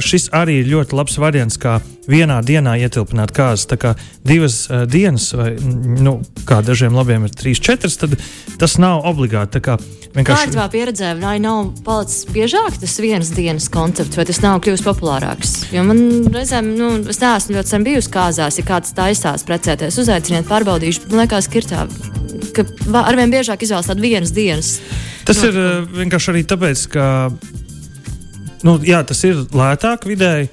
šis 0.04 0.30
arī 0.36 0.60
ir 0.62 0.70
ļoti 0.70 0.98
labs 0.98 1.18
variants, 1.20 1.58
kā 1.60 1.80
vienā 2.10 2.40
dienā 2.46 2.76
ietilpināt 2.80 3.34
kāzas. 3.36 3.68
Tā 3.70 3.78
kā 3.80 3.94
divas 4.26 4.64
uh, 4.70 4.84
dienas, 4.90 5.30
vai 5.36 5.54
nu, 5.60 6.20
kā 6.48 6.60
dažiem 6.66 6.96
labiem 6.96 7.26
ir 7.26 7.34
trīs, 7.36 7.62
četras, 7.62 7.98
tad 8.00 8.16
tas 8.60 8.78
nav 8.82 9.06
obligāti. 9.08 9.62
Vienkārši... 10.10 10.50
Kāda 10.50 10.64
ir 10.66 10.72
pieredze, 10.72 11.08
vai 11.20 11.36
nav 11.42 11.68
palicis 11.86 12.24
biežāk 12.34 12.80
tas 12.82 12.96
vienas 12.98 13.30
dienas 13.36 13.68
koncepts, 13.70 14.18
vai 14.18 14.24
tas 14.26 14.40
nav 14.42 14.58
kļuvis 14.64 14.82
populārāks? 14.82 15.52
Jo 15.70 15.84
man 15.86 16.00
reizēm, 16.34 16.72
nu, 16.78 16.88
es 17.12 17.20
neesmu 17.22 17.54
ļoti 17.54 17.74
sen 17.76 17.86
bijusi 17.86 18.10
kāzās, 18.16 18.58
ja 18.58 18.66
kāds 18.66 18.96
taisās 18.96 19.46
precēties, 19.46 20.00
uzaiciniet, 20.30 20.48
pārbaudīšu. 20.48 21.08
Man 21.10 21.24
liekas, 21.24 21.48
ka 21.50 21.58
ir 21.58 21.66
tā, 21.66 21.86
ka 22.54 22.64
arvien 23.02 23.32
biežāk 23.32 23.64
izvēlas 23.64 23.90
tādu 23.90 24.04
vienas 24.04 24.34
dienas. 24.34 24.78
Tas 25.26 25.40
no, 25.42 25.48
ir 25.50 25.58
uh, 25.58 25.88
vienkārši 25.98 26.30
arī 26.32 26.44
tāpēc, 26.48 26.84
ka 26.94 27.04
nu, 28.66 28.78
jā, 28.86 29.02
tas 29.06 29.24
ir 29.26 29.42
lētāk 29.50 30.06
vidēji. 30.08 30.50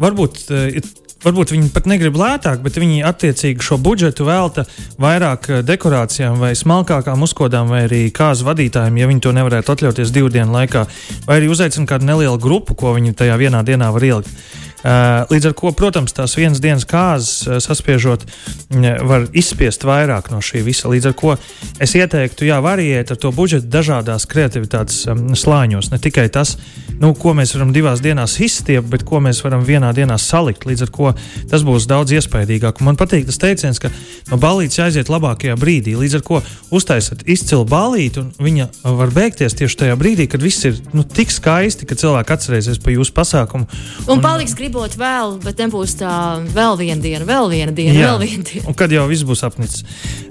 Varbūt 0.00 0.44
ir 0.50 0.84
varbūt 1.24 1.54
viņi 1.54 1.70
pat 1.72 1.86
negrib 1.88 2.18
lētāk, 2.20 2.58
bet 2.60 2.76
viņi 2.76 2.98
attiecīgi 3.08 3.64
šo 3.64 3.78
budžetu 3.80 4.26
velta 4.28 4.66
vairāk 5.00 5.46
eh, 5.48 5.62
dekorācijām 5.64 6.36
vai 6.36 6.50
smalkākām 6.52 7.24
uzkodām, 7.24 7.70
vai 7.72 7.86
arī 7.86 8.00
kāzu 8.12 8.44
vadītājiem, 8.44 8.98
ja 9.00 9.08
viņi 9.08 9.24
to 9.24 9.32
nevarētu 9.32 9.72
atļauties 9.72 10.12
divu 10.12 10.28
dienu 10.34 10.52
laikā, 10.52 10.82
vai 11.24 11.38
arī 11.38 11.48
uzaicina 11.48 11.88
kādu 11.88 12.10
nelielu 12.10 12.36
grupu, 12.36 12.76
ko 12.76 12.92
viņi 12.98 13.16
tajā 13.16 13.40
vienā 13.40 13.64
dienā 13.64 13.88
var 13.94 14.04
ielikt. 14.04 14.44
Eh, 14.84 15.24
līdz 15.32 15.46
ar 15.48 15.54
to, 15.56 15.70
protams, 15.72 16.12
tās 16.12 16.34
vienas 16.36 16.60
dienas 16.60 16.84
kāzas 16.84 17.46
eh, 17.48 17.60
saspiežot, 17.64 18.26
mm, 18.68 19.06
var 19.08 19.22
izspiest 19.32 19.86
vairāk 19.88 20.28
no 20.28 20.42
šī 20.44 20.60
visa. 20.66 20.90
Līdz 20.92 21.08
ar 21.08 21.14
to 21.16 21.36
es 21.80 21.94
ieteiktu, 21.96 22.44
jā, 22.44 22.58
variēt 22.60 23.14
ar 23.14 23.16
to 23.16 23.30
budžetu 23.32 23.70
dažādās 23.72 24.28
kreativitātes 24.28 25.06
mm, 25.08 25.38
slāņos. 25.40 25.88
Ne 25.88 26.00
tikai 26.04 26.26
tas, 26.28 26.58
nu, 27.00 27.14
ko 27.16 27.32
mēs 27.32 27.54
varam 27.56 27.72
divās 27.72 28.02
dienās 28.04 28.36
izstiept, 28.44 28.90
bet 28.92 29.06
ko 29.08 29.22
mēs 29.24 29.40
varam 29.46 29.64
vienā 29.64 29.94
dienā 29.96 30.18
salikt. 30.20 30.66
Līdz 30.68 30.84
ar 30.84 30.92
to 30.92 31.14
tas 31.48 31.64
būs 31.64 31.88
daudz 31.88 32.12
iespaidīgāk. 32.18 32.84
Man 32.84 33.00
patīk 33.00 33.24
tas 33.30 33.40
teiciens, 33.40 33.80
ka 33.80 33.88
no 34.28 34.36
balītes 34.36 34.82
jāiziet 34.82 35.08
labākajā 35.08 35.56
brīdī. 35.56 35.96
Līdz 35.96 36.18
ar 36.20 36.26
to 36.28 36.42
uztaisat 36.76 37.24
izcilu 37.24 37.64
balīti, 37.64 38.20
un 38.20 38.36
viņa 38.36 38.68
var 39.00 39.16
beigties 39.16 39.56
tieši 39.56 39.80
tajā 39.86 39.96
brīdī, 39.96 40.28
kad 40.28 40.44
viss 40.44 40.68
ir 40.68 40.76
nu, 40.92 41.08
tik 41.08 41.32
skaisti, 41.32 41.88
ka 41.88 41.96
cilvēki 41.96 42.36
atcerēsies 42.36 42.84
par 42.84 42.96
jūsu 42.98 43.16
pasākumu. 43.16 43.82
Un, 44.04 44.18
un 44.18 44.24
paliks 44.24 44.52
grib 44.52 44.73
gribot 44.74 44.96
vēl, 44.98 45.36
bet 45.38 45.60
nebūs 45.62 45.92
tā 46.00 46.12
vēl 46.50 46.74
viena 46.80 46.98
diena, 46.98 47.24
vēl 47.28 47.50
viena 47.52 47.72
diena, 47.74 47.94
Jā. 47.94 48.08
vēl 48.10 48.24
viena 48.24 48.46
diena. 48.48 48.66
Un 48.66 48.74
kad 48.74 48.90
jau 48.90 49.04
viss 49.06 49.22
būs 49.22 49.44
apnicis. 49.46 49.84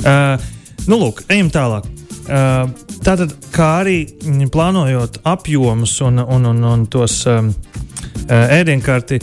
Uh, 0.04 0.36
nu, 0.92 0.98
lūk, 1.00 1.22
ejam 1.32 1.48
tālāk. 1.54 1.88
Uh, 2.28 2.68
tātad, 3.06 3.32
kā 3.56 3.70
arī 3.86 3.96
plānojot 4.52 5.22
apjomus 5.24 5.96
un, 6.04 6.20
un, 6.20 6.50
un, 6.52 6.60
un 6.74 6.84
tos 6.92 7.22
um, 7.32 7.54
uh, 7.54 8.36
ēdienkarti, 8.58 9.22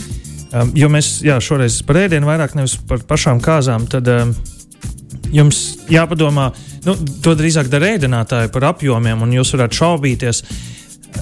um, 0.55 0.73
jo 0.73 0.89
mēs 0.89 1.19
jā, 1.27 1.37
šoreiz 1.37 1.83
par 1.85 2.01
ēdienu 2.07 2.31
vairāk 2.31 2.57
nevis 2.57 2.79
par 2.89 3.05
pašām 3.05 3.45
kāzām, 3.45 3.85
tad 3.93 4.09
um, 4.09 4.33
jums 5.37 5.83
jāpadomā, 5.93 6.49
nu, 6.89 6.97
to 7.21 7.37
drīzāk 7.37 7.69
dara 7.69 7.93
ēdinātāji 7.99 8.55
par 8.57 8.71
apjomiem, 8.73 9.21
un 9.21 9.37
jūs 9.37 9.53
varētu 9.59 9.85
šaubīties. 9.85 10.47
Uh, 10.49 10.80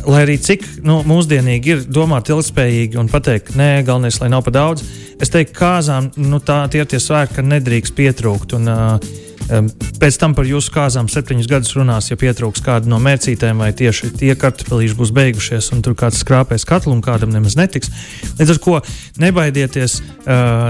lai 0.08 0.24
arī 0.24 0.38
cik 0.42 0.64
nu, 0.86 1.00
mūsdienīgi 1.08 1.74
ir 1.74 1.84
domāt 1.88 2.30
ilgspējīgi 2.32 3.00
un 3.00 3.10
pateikt, 3.12 3.54
nē, 3.58 3.70
galvenais, 3.86 4.20
lai 4.22 4.30
nav 4.32 4.44
pa 4.46 4.54
daudz, 4.54 4.84
es 5.20 5.32
teiktu, 5.32 5.56
kāzām 5.58 6.10
nu, 6.20 6.40
tā, 6.44 6.62
tie 6.72 6.82
ir 6.84 6.90
tie 6.90 7.00
svētki, 7.02 7.38
ka 7.38 7.46
nedrīkst 7.46 7.96
pietrūkt. 7.98 8.56
Un, 8.58 8.70
uh, 8.72 9.26
Pēc 9.48 10.18
tam 10.20 10.34
par 10.36 10.46
jūsu 10.48 10.72
kāzām 10.74 11.08
septiņus 11.08 11.48
gadus 11.48 11.72
runās, 11.78 12.10
ja 12.10 12.18
pietrūks 12.20 12.62
kāda 12.64 12.90
no 12.90 12.98
mērcītēm, 13.02 13.62
vai 13.62 13.70
tieši 13.76 14.10
tie 14.20 14.34
kartupelīši 14.38 14.96
būs 14.98 15.12
beigušies, 15.16 15.70
un 15.72 15.80
tur 15.84 15.96
kāds 15.98 16.20
skrāpēs 16.22 16.66
katlu, 16.68 16.92
un 16.92 17.02
kādam 17.04 17.32
nemaz 17.32 17.56
netiks. 17.58 17.90
Līdz 18.38 18.54
ar 18.54 18.60
to 18.62 18.76
nebaidieties, 19.24 19.98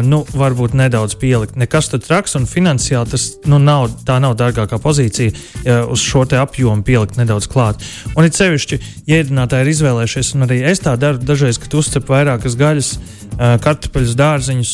nu, 0.06 0.22
varbūt 0.30 0.76
nedaudz 0.78 1.18
pielikt. 1.18 1.58
Nekas 1.58 1.90
tur 1.90 2.02
traks, 2.04 2.38
un 2.38 2.46
finansiāli 2.46 3.12
tas 3.14 3.26
nu, 3.50 3.58
nav, 3.58 3.90
tā 4.06 4.20
nav 4.22 4.38
dārgākā 4.38 4.78
pozīcija 4.82 5.82
uz 5.90 6.04
šo 6.04 6.24
apjomu 6.38 6.86
pielikt 6.86 7.18
nedaudz 7.18 7.50
klāt. 7.50 7.82
Un 8.14 8.26
it 8.28 8.38
sevišķi, 8.38 8.80
ja 9.10 9.22
ēdinātāji 9.22 9.66
ir 9.66 9.72
izvēlējušies, 9.74 10.34
un 10.36 10.46
arī 10.46 10.62
es 10.70 10.82
tā 10.84 10.94
daru 11.00 11.18
dažreiz, 11.18 11.58
kad 11.58 11.74
uzcep 11.78 12.08
vairākas 12.10 12.56
gaļas 12.58 12.94
kartupeļus, 13.38 14.16
dārziņus 14.18 14.72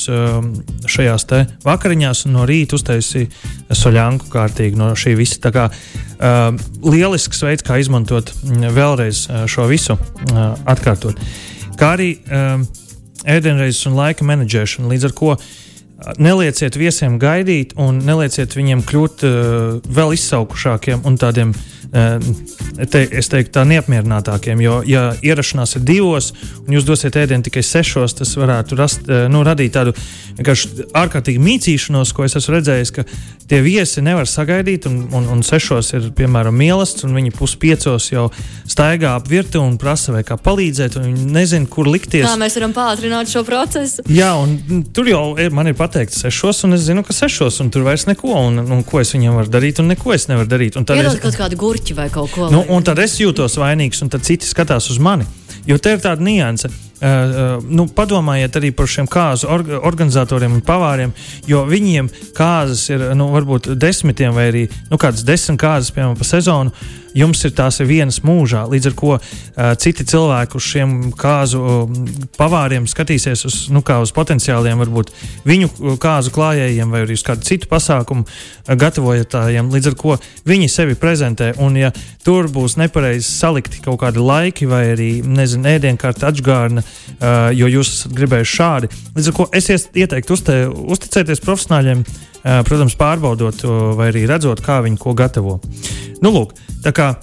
šajās 0.89 1.27
vakariņās, 1.65 2.25
un 2.29 2.37
no 2.39 2.47
rīta 2.49 2.79
uztaisīja 2.79 3.29
soļanku 3.95 4.31
kārtīgi 4.33 4.79
no 4.79 4.93
šī 4.99 5.15
visa. 5.19 5.39
Tā 5.43 5.53
kā 5.55 5.69
lielisks 6.83 7.43
veids, 7.45 7.65
kā 7.65 7.79
izmantot 7.79 8.33
vēlreiz 8.75 9.27
šo 9.51 9.69
visu 9.71 9.97
atkārtot. 10.67 11.19
Kā 11.79 11.95
arī 11.95 12.17
ēdienreizes 13.25 13.87
un 13.89 13.99
laika 13.99 14.27
menedžēšana, 14.27 14.91
līdz 14.91 15.09
ar 15.09 15.15
ko 15.17 15.37
nelieciet 16.19 16.77
viesiem 16.79 17.19
gaidīt 17.23 17.77
un 17.81 18.01
nelieciet 18.05 18.57
viņiem 18.57 18.85
kļūt 18.89 19.25
uh, 19.29 19.79
vēl 19.85 20.17
izsaukušākiem 20.19 21.05
un 21.09 21.19
tādiem 21.21 21.55
uh, 21.55 21.75
te, 21.95 23.05
es 23.07 23.29
teiktu, 23.31 23.53
tā 23.55 23.65
neapmierinātākiem. 23.69 24.61
Jo, 24.65 24.81
ja 24.87 25.05
ierašanās 25.23 25.77
ir 25.79 25.85
divos, 25.87 26.33
un 26.65 26.75
jūs 26.75 26.87
dosiet 26.89 27.17
ēdienu 27.21 27.47
tikai 27.47 27.63
sešos, 27.67 28.17
tas 28.19 28.35
varētu 28.39 28.79
rast, 28.79 29.07
nu, 29.31 29.45
radīt 29.47 29.77
tādu 29.77 29.95
ārkārtīgi 30.43 31.43
mītīšanos, 31.43 32.15
ko 32.17 32.27
es 32.27 32.35
esmu 32.41 32.57
redzējis, 32.57 32.93
ka 32.97 33.07
tie 33.51 33.61
viesi 33.63 34.03
nevar 34.05 34.29
sagaidīt, 34.31 34.89
un, 34.91 35.05
un, 35.15 35.29
un 35.37 35.45
sešos 35.47 35.93
ir 35.99 36.11
piemēram 36.17 36.57
mīlestības, 36.59 37.07
un 37.07 37.19
viņi 37.19 37.35
puspiecos 37.37 38.11
jau 38.11 38.27
staigā 38.71 39.15
ap 39.19 39.29
virtuvi 39.31 39.63
un 39.65 39.79
prasa, 39.81 40.15
vai 40.17 40.25
kā 40.27 40.39
palīdzēt, 40.41 40.99
un 40.99 41.09
viņi 41.11 41.31
nezina, 41.35 41.71
kur 41.71 41.91
likties. 41.91 42.27
Kā 42.27 42.35
mēs 42.41 42.59
varam 42.59 42.75
pātrināt 42.77 43.31
šo 43.31 43.45
procesu? 43.47 44.07
Jā, 44.11 44.33
un 44.41 44.85
tur 44.95 45.11
jau 45.11 45.25
man 45.55 45.71
ir 45.71 45.79
pateikts 45.95 46.25
sešos, 46.25 46.65
un 46.67 46.75
es 46.75 46.81
zinu, 46.89 47.05
ka 47.07 47.15
sešos, 47.15 47.61
un 47.63 47.69
tur 47.71 47.85
vairs 47.87 48.09
neko, 48.09 48.33
un, 48.35 48.59
un 48.59 48.81
ko 48.87 48.99
es 48.99 49.13
viņam 49.15 49.37
varu 49.39 49.53
darīt, 49.55 49.79
un 49.79 49.93
neko 49.93 50.15
es 50.15 50.27
nevaru 50.27 50.51
darīt. 50.51 50.79
Un 50.79 50.87
tad 50.89 50.99
Iedod 50.99 51.15
es 51.15 51.23
kaut 51.23 51.37
kādu 51.39 51.59
gurķi 51.61 51.95
vai 51.95 52.09
kaut 52.11 52.33
ko. 52.35 52.49
Nu, 52.51 52.65
un 52.75 52.83
tad 52.83 52.99
es 53.05 53.15
jūtos 53.21 53.55
vainīgs, 53.61 54.03
un 54.03 54.11
tad 54.11 54.27
citi 54.27 54.49
skatās 54.49 54.91
uz 54.91 54.99
mani. 54.99 55.27
Jo 55.69 55.79
te 55.79 55.95
ir 55.95 56.03
tāda 56.03 56.25
nianse. 56.25 56.73
Uh, 57.05 57.07
uh, 57.07 57.63
nu, 57.69 57.87
padomājiet 57.95 58.59
arī 58.59 58.73
par 58.75 58.89
šiem 58.91 59.07
kāzu 59.11 59.49
or 59.51 59.63
organizatoriem 59.85 60.57
un 60.57 60.65
pavāriem, 60.65 61.15
jo 61.47 61.63
viņiem 61.69 62.09
kārtas 62.35 62.87
ir 62.91 63.11
nu, 63.19 63.29
varbūt 63.35 63.75
desmitiem 63.79 64.35
vai 64.35 64.49
arī 64.51 64.67
nu, 64.91 64.99
kādas 64.99 65.27
desmit 65.27 65.61
kārtas, 65.61 65.93
piemēram, 65.95 66.19
pa 66.19 66.27
sezonu. 66.27 66.75
Uh, 66.75 67.04
jums 67.15 67.45
ir 67.47 67.55
tās 67.57 67.81
vienas 67.85 68.21
mūžā. 68.27 68.65
Līdz 68.71 68.91
ar 68.91 68.97
to 68.99 69.13
uh, 69.15 69.23
citi 69.81 70.07
cilvēki 70.09 70.59
uz 70.59 70.67
šiem 70.67 70.95
kāzu 71.19 71.61
uh, 71.63 71.95
pavāriem 72.39 72.89
skatīsies 72.91 73.45
uz, 73.49 73.59
nu, 73.75 73.83
uz 73.83 74.13
potenciāliem, 74.15 74.81
varbūt 74.83 75.13
viņu 75.47 75.99
kāzu 76.03 76.35
klājējiem 76.35 76.91
vai 76.95 77.05
arī 77.05 77.19
uz 77.19 77.25
kādu 77.27 77.47
citu 77.47 77.71
pasākumu 77.71 78.27
uh, 78.27 78.75
gatavotājiem. 78.81 79.71
Līdz 79.75 79.93
ar 79.93 79.99
to 80.01 80.19
viņi 80.49 80.71
sevi 80.73 80.99
prezentē. 80.99 81.53
Un, 81.63 81.79
ja 81.79 81.93
tur 82.27 82.51
būs 82.53 82.79
nepareizi 82.81 83.29
salikti 83.29 83.83
kaut 83.85 84.01
kādi 84.03 84.23
laiki 84.23 84.69
vai 84.71 84.85
arī 84.95 85.11
nezinu, 85.23 85.69
ēdienkarta 85.77 86.31
atgādna, 86.33 86.85
uh, 86.85 87.51
jo 87.55 87.71
jūs 87.71 87.95
esat 87.99 88.15
gribējuši 88.19 88.61
šādi, 88.61 88.93
līdz 89.17 89.31
ar 89.31 89.39
to 89.39 89.51
es 89.55 89.91
ieteiktu 89.95 90.39
uzte, 90.39 90.61
uzticēties 90.69 91.45
profesionāļiem. 91.45 92.07
Uh, 92.45 92.61
protams, 92.69 92.97
pārbaudot 93.01 93.65
vai 93.97 94.11
arī 94.11 94.27
redzot, 94.29 94.61
kā 94.65 94.83
viņi 94.85 95.01
ko 95.01 95.15
gatavo. 95.17 95.61
Nu, 96.21 96.31
lūk, 96.33 96.53
kā 96.93 97.15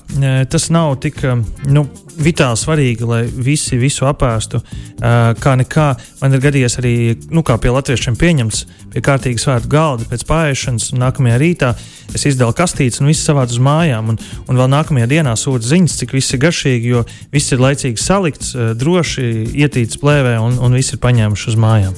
tas 0.50 0.70
nav 0.74 0.96
tik 1.02 1.22
nu, 1.70 1.84
vitāli 2.22 2.58
svarīgi, 2.58 3.06
lai 3.08 3.22
visi 3.26 3.78
visu 3.82 4.08
apēstu. 4.10 4.62
Kā 5.42 5.54
nekā 5.58 5.88
man 6.22 6.36
ir 6.36 6.42
gadījies 6.44 6.78
arī, 6.82 6.94
nu, 7.34 7.44
pie 7.46 7.74
latviešiem 7.74 8.18
pieņemts, 8.20 8.64
pie 8.94 9.04
kārtīgas 9.06 9.46
svētku 9.48 9.72
galda 9.72 10.06
pēc 10.10 10.26
pārēšanas, 10.30 10.92
un 10.94 11.02
nākamajā 11.06 11.40
rītā 11.42 11.72
es 12.14 12.28
izdalu 12.30 12.54
kastītes 12.58 13.02
un 13.02 13.10
viss 13.10 13.26
savādu 13.26 13.56
uz 13.56 13.62
mājām. 13.64 14.14
Un, 14.14 14.22
un 14.50 14.62
vēl 14.62 14.70
nākamajā 14.74 15.10
dienā 15.14 15.38
sūta 15.40 15.70
ziņas, 15.70 15.98
cik 16.02 16.18
viss 16.18 16.36
ir 16.36 16.44
garšīgi, 16.46 16.94
jo 16.96 17.06
viss 17.34 17.54
ir 17.54 17.62
laicīgi 17.64 18.02
salikts, 18.02 18.54
droši 18.78 19.32
ietīts 19.62 20.02
plēvē 20.02 20.38
un, 20.42 20.62
un 20.62 20.78
viss 20.78 20.94
ir 20.94 21.02
paņēmuši 21.02 21.52
uz 21.54 21.60
mājām. 21.62 21.98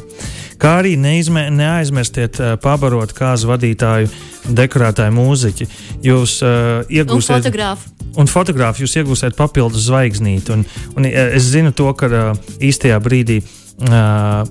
Kā 0.64 0.78
arī 0.80 0.94
neizmē, 0.96 1.50
neaizmirstiet 1.52 2.38
uh, 2.40 2.54
pabarot 2.64 3.12
kāzu 3.18 3.50
vadītāju, 3.50 4.08
dekorētāju 4.56 5.12
mūziķi. 5.12 5.66
Jūs 6.08 6.38
uh, 6.40 6.86
iegūsiet. 6.88 7.34
Un 7.36 7.42
fotogrāfu. 7.42 7.90
Un 8.24 8.30
fotogrāfu 8.32 8.86
jūs 8.86 8.94
iegūsiet 9.02 9.36
papildus 9.36 9.90
zvaigznīti. 9.90 10.54
Un, 10.56 10.64
un 10.96 11.08
es 11.10 11.50
zinu 11.52 11.74
to, 11.76 11.90
ka 12.00 12.08
uh, 12.08 12.54
īstajā 12.64 13.02
brīdī 13.04 13.42
uh, 13.44 14.46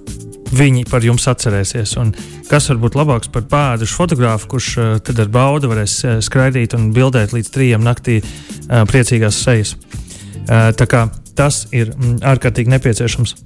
viņi 0.53 0.85
par 0.91 1.07
jums 1.07 1.25
atcerēsies. 1.33 1.95
Un 2.03 2.13
kas 2.51 2.69
var 2.69 2.83
būt 2.83 2.99
labāks 3.01 3.33
par 3.33 3.47
pādušu 3.49 3.97
fotografu, 4.03 4.51
kurš 4.53 4.69
uh, 4.77 4.93
tad 5.01 5.23
ar 5.25 5.33
baudu 5.33 5.73
varēs 5.73 5.95
uh, 6.05 6.19
skraidīt 6.21 6.77
un 6.77 6.91
bildēt 6.93 7.33
līdz 7.33 7.53
trījiem 7.57 7.89
naktī 7.89 8.19
uh, 8.21 8.83
priecīgās 8.91 9.41
sejas. 9.47 9.77
Tā 10.43 10.87
kā 10.91 11.05
tas 11.39 11.69
ir 11.71 11.93
mm, 11.95 12.17
ārkārtīgi 12.27 12.73
nepieciešams. 12.73 13.37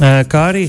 Kā 0.00 0.40
arī 0.48 0.62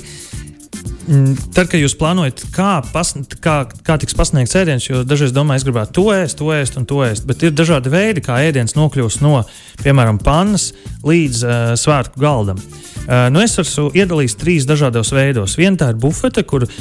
tad, 1.53 1.67
kad 1.69 1.77
jūs 1.79 1.95
plānojat, 1.99 2.41
kā, 2.55 2.79
pas, 2.93 3.11
kā, 3.43 3.55
kā 3.85 3.97
tiks 4.01 4.15
pasniegts 4.17 4.55
ēdiens, 4.57 4.87
jo 4.87 5.03
dažreiz 5.07 5.33
domājat, 5.35 5.61
es 5.61 5.67
gribētu 5.67 5.95
to 5.97 6.05
ēst, 6.15 6.37
to 6.39 6.49
ēst 6.55 6.79
un 6.79 6.87
to 6.89 7.01
ēst, 7.05 7.27
bet 7.29 7.45
ir 7.45 7.53
dažādi 7.55 7.91
veidi, 7.93 8.23
kā 8.25 8.39
ēdiens 8.47 8.75
nokļūst 8.77 9.21
no, 9.25 9.43
piemēram, 9.83 10.19
pannas 10.23 10.71
līdz 11.05 11.43
uh, 11.45 11.69
svētku 11.79 12.21
galdam. 12.21 12.59
Uh, 13.05 13.27
nu 13.29 13.43
es 13.43 13.53
esmu 13.61 13.91
iedalījis 13.93 14.37
trīs 14.41 14.65
dažādos 14.65 15.13
veidos. 15.13 15.57
Viena 15.59 15.77
tā 15.83 15.91
ir 15.93 15.99
bufete, 16.01 16.41
kur 16.47 16.65
uh, 16.65 16.71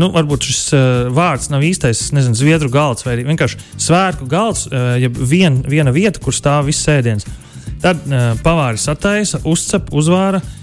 nu, 0.00 0.10
varbūt 0.14 0.50
šis 0.50 0.62
uh, 0.74 0.82
vārds 1.14 1.52
nav 1.54 1.62
īstais, 1.62 2.08
nezinu, 2.16 2.38
zviedru 2.38 2.72
galds 2.74 3.06
vai 3.06 3.20
vienkārši 3.22 3.62
svētku 3.78 4.26
galds, 4.30 4.66
uh, 4.72 4.96
ja 4.98 5.12
vien, 5.14 5.62
viena 5.66 5.94
vieta, 5.94 6.18
kur 6.24 6.34
stāv 6.34 6.66
viss 6.72 6.90
ēdiens. 6.90 7.28
Tad 7.78 8.02
uh, 8.10 8.32
pavāris 8.42 8.88
attaisa, 8.90 9.38
uzcep, 9.46 9.92
uzvāra, 9.94 10.42
uh, 10.42 10.57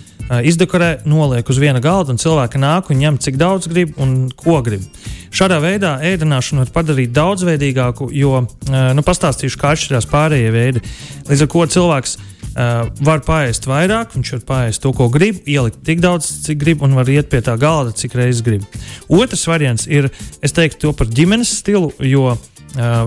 izdekorē, 0.45 0.99
noliek 1.05 1.49
uz 1.49 1.59
viena 1.61 1.81
galda, 1.83 2.13
un 2.13 2.21
cilvēki 2.21 2.61
nāk 2.61 2.89
un 2.89 3.01
ņem 3.01 3.19
cik 3.21 3.37
daudz 3.41 3.69
grib 3.71 3.97
un 4.01 4.25
ko 4.35 4.61
grib. 4.65 4.85
Šādā 5.35 5.59
veidā 5.59 5.97
ēdināšanu 6.05 6.63
var 6.63 6.71
padarīt 6.77 7.11
daudzveidīgāku, 7.15 8.07
jo 8.15 8.45
nu, 8.71 9.03
pastāstīšu, 9.05 9.59
kā 9.59 9.73
atšķirās 9.75 10.07
pārējie 10.07 10.53
veidi. 10.55 10.83
Līdz 11.27 11.43
ar 11.43 11.51
to 11.51 11.65
cilvēks 11.75 12.15
uh, 12.55 12.87
var 13.05 13.23
pāriest 13.27 13.67
vairāk, 13.67 14.15
viņš 14.15 14.31
var 14.37 14.43
pāriest 14.49 14.83
to, 14.85 14.93
ko 14.95 15.09
grib, 15.11 15.41
ielikt 15.43 15.81
tik 15.87 16.01
daudz, 16.03 16.29
cik 16.45 16.61
grib, 16.61 16.85
un 16.85 16.95
var 16.97 17.09
iet 17.11 17.29
pie 17.31 17.43
tā 17.45 17.57
galda, 17.59 17.93
cik 17.95 18.15
reizes 18.15 18.45
grib. 18.45 18.63
Otrs 19.11 19.45
variants 19.51 19.89
ir, 19.91 20.09
es 20.39 20.55
teiktu, 20.55 20.85
to 20.87 20.95
par 20.95 21.11
ģimenes 21.11 21.51
stilu, 21.59 21.91
jo 21.99 22.31
uh, 22.31 22.39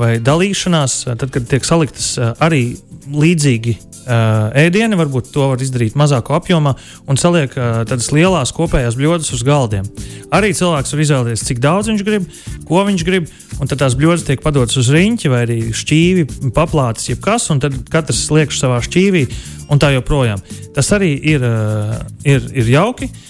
vai 0.03 0.19
dalīšanās, 0.21 1.00
tad, 1.15 1.31
kad 1.35 1.49
tiek 1.49 1.67
saliktas 1.67 2.12
uh, 2.21 2.35
arī 2.45 2.77
līdzīgi 3.15 3.75
uh, 3.79 4.49
ēdieni, 4.59 4.99
varbūt 4.99 5.31
to 5.35 5.47
var 5.50 5.62
izdarīt 5.62 5.97
mazākā 5.99 6.37
apjomā 6.38 6.75
un 7.09 7.21
saliek 7.21 7.55
uh, 7.57 7.83
tādas 7.88 8.11
lielas 8.15 8.53
kopējās 8.57 8.99
bļodas 8.99 9.31
uz 9.37 9.45
galdiem. 9.47 9.87
Arī 10.35 10.53
cilvēks 10.57 10.95
var 10.95 11.05
izvēlēties, 11.05 11.47
cik 11.49 11.62
daudz 11.65 11.93
viņš 11.93 12.05
grib, 12.07 12.27
ko 12.69 12.83
viņš 12.88 13.07
grib, 13.09 13.31
un 13.59 13.71
tad 13.71 13.83
tās 13.83 13.97
bļodas 13.99 14.27
tiek 14.29 14.45
padotas 14.45 14.81
uz 14.81 14.91
riņķi 14.95 15.33
vai 15.33 15.45
arī 15.47 15.61
šķīvi, 15.77 16.27
paplātes, 16.57 17.09
jebkas, 17.12 17.49
un 17.55 17.62
tad 17.65 17.79
katrs 17.93 18.27
liek 18.35 18.53
savā 18.55 18.83
šķīvī 18.85 19.25
un 19.73 19.81
tā 19.81 19.93
joprojām. 19.97 20.45
Tas 20.77 20.93
arī 20.97 21.15
ir, 21.37 21.45
uh, 21.45 21.97
ir, 22.29 22.45
ir 22.57 22.77
jauki. 22.77 23.09
Uh, 23.09 23.27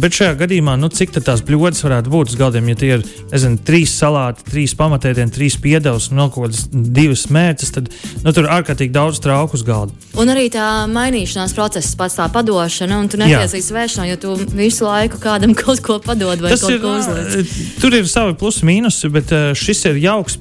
Bet 0.00 0.12
šajā 0.12 0.34
gadījumā, 0.42 0.74
nu, 0.76 0.90
cik 0.92 1.14
tās 1.14 1.40
bļodas 1.46 1.80
varētu 1.86 2.12
būt 2.12 2.32
uz 2.32 2.36
galdiem, 2.36 2.68
ja 2.68 2.76
tie 2.76 2.88
ir 2.98 3.04
nezinu, 3.30 3.60
trīs 3.64 3.92
salāti, 3.96 4.44
trīs 4.50 4.74
pamatēdieni, 4.76 5.32
trīs 5.32 5.56
piedevas 5.62 6.10
un 6.12 6.20
kaut 6.26 6.50
kādas 6.50 6.66
divas 6.70 7.24
mērķis, 7.32 7.72
tad 7.76 7.88
nu, 8.24 8.34
tur 8.36 8.50
ārkārtīgi 8.52 8.92
daudz 8.92 9.22
trauku 9.24 9.56
uz 9.56 9.64
galda. 9.64 9.96
Un 10.20 10.32
arī 10.32 10.48
tā 10.52 10.66
mainīšanās 10.90 11.54
process, 11.56 11.96
pats 11.96 12.18
tā 12.18 12.26
padošana, 12.34 12.98
un 13.00 13.08
tu 13.08 13.20
netiec 13.20 13.54
līdz 13.56 13.70
vēršanai, 13.78 14.10
jo 14.10 14.20
tu 14.20 14.36
visu 14.58 14.84
laiku 14.84 15.20
kādam 15.22 15.56
kaut 15.62 15.80
ko 15.86 16.00
padod 16.04 16.44
vai 16.44 16.52
Tas 16.52 16.66
kaut 16.66 16.76
ir, 16.76 16.82
ko 16.84 16.96
uzliec. 16.98 17.56
Tur 17.80 17.96
ir 17.96 18.10
savi 18.10 18.36
plusi 18.40 18.68
mīnusi, 18.68 19.12
bet 19.16 19.32
šis 19.56 19.84
ir 19.88 20.00
jauks 20.02 20.36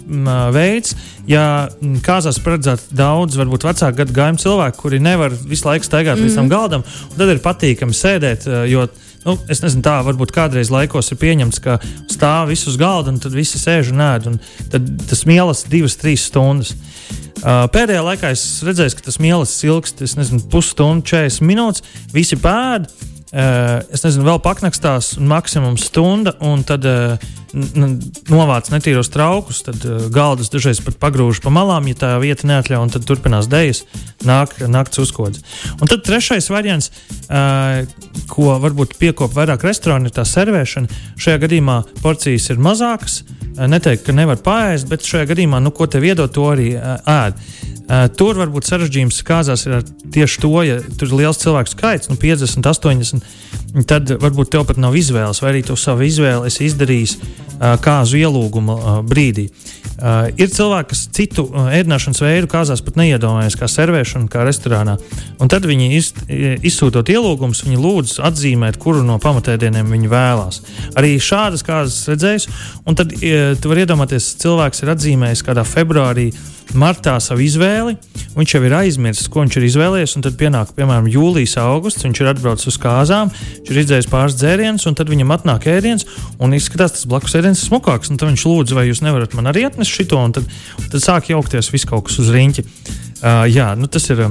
veids, 0.56 0.98
ja 1.30 1.44
kāzās 2.04 2.42
paredzēt 2.44 2.90
daudz, 2.92 3.40
varbūt 3.40 3.70
vecāku 3.70 4.02
gadu 4.02 4.16
gājumu 4.20 4.44
cilvēku, 4.44 4.82
kuri 4.84 5.00
nevar 5.04 5.32
visu 5.32 5.70
laiku 5.70 5.88
staigāt 5.88 6.18
mm 6.18 6.26
-hmm. 6.26 6.28
līdz 6.28 6.36
tam 6.36 6.50
mhm. 6.50 6.56
galdam, 6.56 6.84
tad 7.16 7.30
ir 7.30 7.46
patīkami 7.46 7.96
sēdēt. 7.96 8.50
Jo 8.68 8.90
nu, 9.30 9.38
es 9.52 9.62
nezinu, 9.64 9.84
tā 9.86 10.00
varbūt 10.06 10.34
kādreiz 10.36 10.72
laikos 10.74 11.14
ir 11.14 11.20
pieņemts, 11.22 11.62
ka 11.64 11.78
stāv 12.10 12.50
visus 12.52 12.78
galda 12.80 13.14
un 13.14 13.20
tad 13.22 13.36
visi 13.38 13.62
sēž 13.62 13.94
un 13.94 14.04
ēd. 14.06 14.30
Un 14.32 14.40
tad 14.74 14.90
tas 15.10 15.26
mielas 15.30 15.66
divas, 15.70 15.98
trīs 16.00 16.26
stundas. 16.30 16.74
Uh, 17.40 17.64
pēdējā 17.72 18.02
laikā 18.04 18.34
es 18.36 18.44
redzēju, 18.68 18.98
ka 18.98 19.06
tas 19.06 19.20
mielas 19.24 19.54
ilgst, 19.64 20.02
es 20.04 20.18
nezinu, 20.20 20.42
pusstundu, 20.52 21.06
40 21.08 21.46
minūtes. 21.48 21.86
Visi 22.12 22.36
pēda, 22.40 22.90
es 23.30 24.02
nezinu, 24.02 24.26
vēl 24.26 24.40
paknakstās, 24.42 25.18
maksimums 25.22 25.84
stunda, 25.90 26.34
un 26.42 26.64
tad 26.66 26.86
uh, 26.90 27.28
novāc 28.30 28.72
netīros 28.74 29.12
traukus, 29.14 29.62
tad 29.68 29.86
uh, 29.86 30.08
galdus 30.14 30.50
dažreiz 30.50 30.82
pat 30.82 30.98
pagrūž 31.02 31.44
pa 31.44 31.54
malām, 31.54 31.86
ja 31.92 32.00
tā 32.00 32.12
vieta 32.22 32.50
neatļauj, 32.50 32.82
un 32.82 32.94
tad 32.96 33.06
turpinās 33.10 33.50
dēļas, 33.52 33.84
nāk 34.26 34.58
naktas 34.66 35.04
uzkodas. 35.06 35.46
Un 35.78 35.92
tad 35.92 36.02
trešais 36.08 36.50
variants, 36.50 36.90
ko 38.30 38.56
varbūt 38.64 38.98
piekop 39.00 39.36
vairāk 39.38 39.64
restorāni, 39.68 40.10
ir 40.10 40.16
tā 40.18 40.26
servēšana. 40.28 41.02
Šajā 41.22 41.44
gadījumā 41.46 41.82
porcijas 42.02 42.50
ir 42.50 42.62
mazākas. 42.62 43.22
Neteikt, 43.60 44.06
ka 44.08 44.16
nevar 44.16 44.40
pāriest, 44.42 44.88
bet 44.90 45.06
šajā 45.06 45.30
gadījumā, 45.34 45.60
nu, 45.62 45.74
ko 45.76 45.86
tev 45.92 46.06
iedod, 46.08 46.32
to 46.34 46.48
arī 46.50 46.72
ēd. 46.80 47.42
Uh, 47.90 48.06
tur 48.14 48.38
varbūt 48.38 48.70
sarežģījums 48.70 49.24
kāzās 49.26 49.66
ir 49.66 49.80
tieši 50.14 50.44
to, 50.44 50.54
ja 50.62 50.78
tur 50.94 51.10
ir 51.10 51.16
liels 51.24 51.42
cilvēku 51.42 51.74
skaits, 51.74 52.12
nu, 52.12 52.20
50, 52.22 52.62
80 52.70 53.26
tad 53.90 54.10
varbūt 54.22 54.54
tev 54.54 54.66
pat 54.70 54.80
nav 54.82 54.96
izvēles, 54.98 55.42
vai 55.44 55.54
arī 55.54 55.62
tu 55.66 55.78
savu 55.78 56.06
izvēli 56.08 56.50
esi 56.50 56.66
izdarījis 56.70 57.16
uh, 57.20 57.76
kāzu 57.84 58.20
ielūguma 58.20 58.76
uh, 58.76 58.98
brīdī. 59.06 59.50
Uh, 60.00 60.30
ir 60.40 60.52
cilvēki, 60.54 60.90
kas 60.94 61.02
citu 61.16 61.46
uh, 61.50 61.70
ēdināšanas 61.76 62.22
veidu 62.24 62.50
kāzās 62.52 62.82
pat 62.86 62.98
neiedomājas, 63.00 63.58
kā 63.60 63.68
servēšana, 63.70 64.30
kā 64.32 64.46
restorānā. 64.48 64.96
Un 65.44 65.52
tad 65.52 65.68
viņi 65.70 65.90
iz, 65.98 66.12
izsūtot 66.70 67.12
ielūgumus, 67.12 67.66
viņi 67.68 67.82
lūdz 67.84 68.16
atzīmēt, 68.30 68.80
kuru 68.82 69.04
no 69.06 69.20
pamatēdieniem 69.22 69.92
viņi 69.92 70.12
vēlās. 70.14 70.62
Arī 71.00 71.18
šādas 71.22 71.66
kārtas 71.68 72.00
redzējis, 72.14 72.48
un 72.88 72.98
tad 73.00 73.14
uh, 73.18 73.52
tu 73.60 73.74
vari 73.74 73.86
iedomāties, 73.86 74.34
cilvēks 74.42 74.86
ir 74.86 74.96
atzīmējis 74.96 75.46
kādā 75.46 75.68
februārī 75.68 76.30
martā 76.78 77.16
savu 77.24 77.44
izvēli, 77.46 77.79
viņš 78.36 78.54
jau 78.56 78.62
ir 78.66 78.76
aizmirsis, 78.80 79.30
ko 79.32 79.44
viņš 79.44 79.58
ir 79.60 79.66
izvēlējies. 79.70 80.16
Tad 80.26 80.38
pienāk, 80.40 80.74
piemēram, 80.78 81.10
jūlijas, 81.12 81.58
augusts, 81.64 82.06
viņš 82.06 82.22
ir 82.22 82.32
atbraucis 82.34 82.72
uz 82.72 82.80
kāzām, 82.82 83.32
viņš 83.32 83.74
ir 83.74 83.82
izdzēris 83.84 84.10
pāris 84.12 84.38
dzērienus, 84.40 84.88
un 84.90 84.98
tad 85.00 85.12
viņam 85.12 85.36
atnāk 85.36 85.68
ēdiens, 85.72 86.08
un 86.40 86.56
izskatās, 86.58 86.98
tas 86.98 87.10
blakus 87.10 87.38
ēdiens 87.40 87.64
ir 87.64 87.72
smukāks. 87.72 88.14
Tad 88.14 88.30
viņš 88.30 88.48
lūdz, 88.50 88.78
vai 88.78 88.88
jūs 88.90 89.04
nevarat 89.06 89.36
man 89.38 89.52
arī 89.52 89.68
atnest 89.70 89.96
šo, 89.96 90.08
un 90.20 90.36
tad, 90.38 90.50
tad 90.90 91.04
sāk 91.04 91.32
jaukties 91.34 91.72
viss 91.74 91.90
kaut 91.90 92.08
kas 92.10 92.20
uz 92.24 92.32
riņķi. 92.36 92.66
Uh, 93.20 93.44
jā, 93.52 93.74
nu 93.76 93.90
tas, 93.92 94.06
ir, 94.14 94.22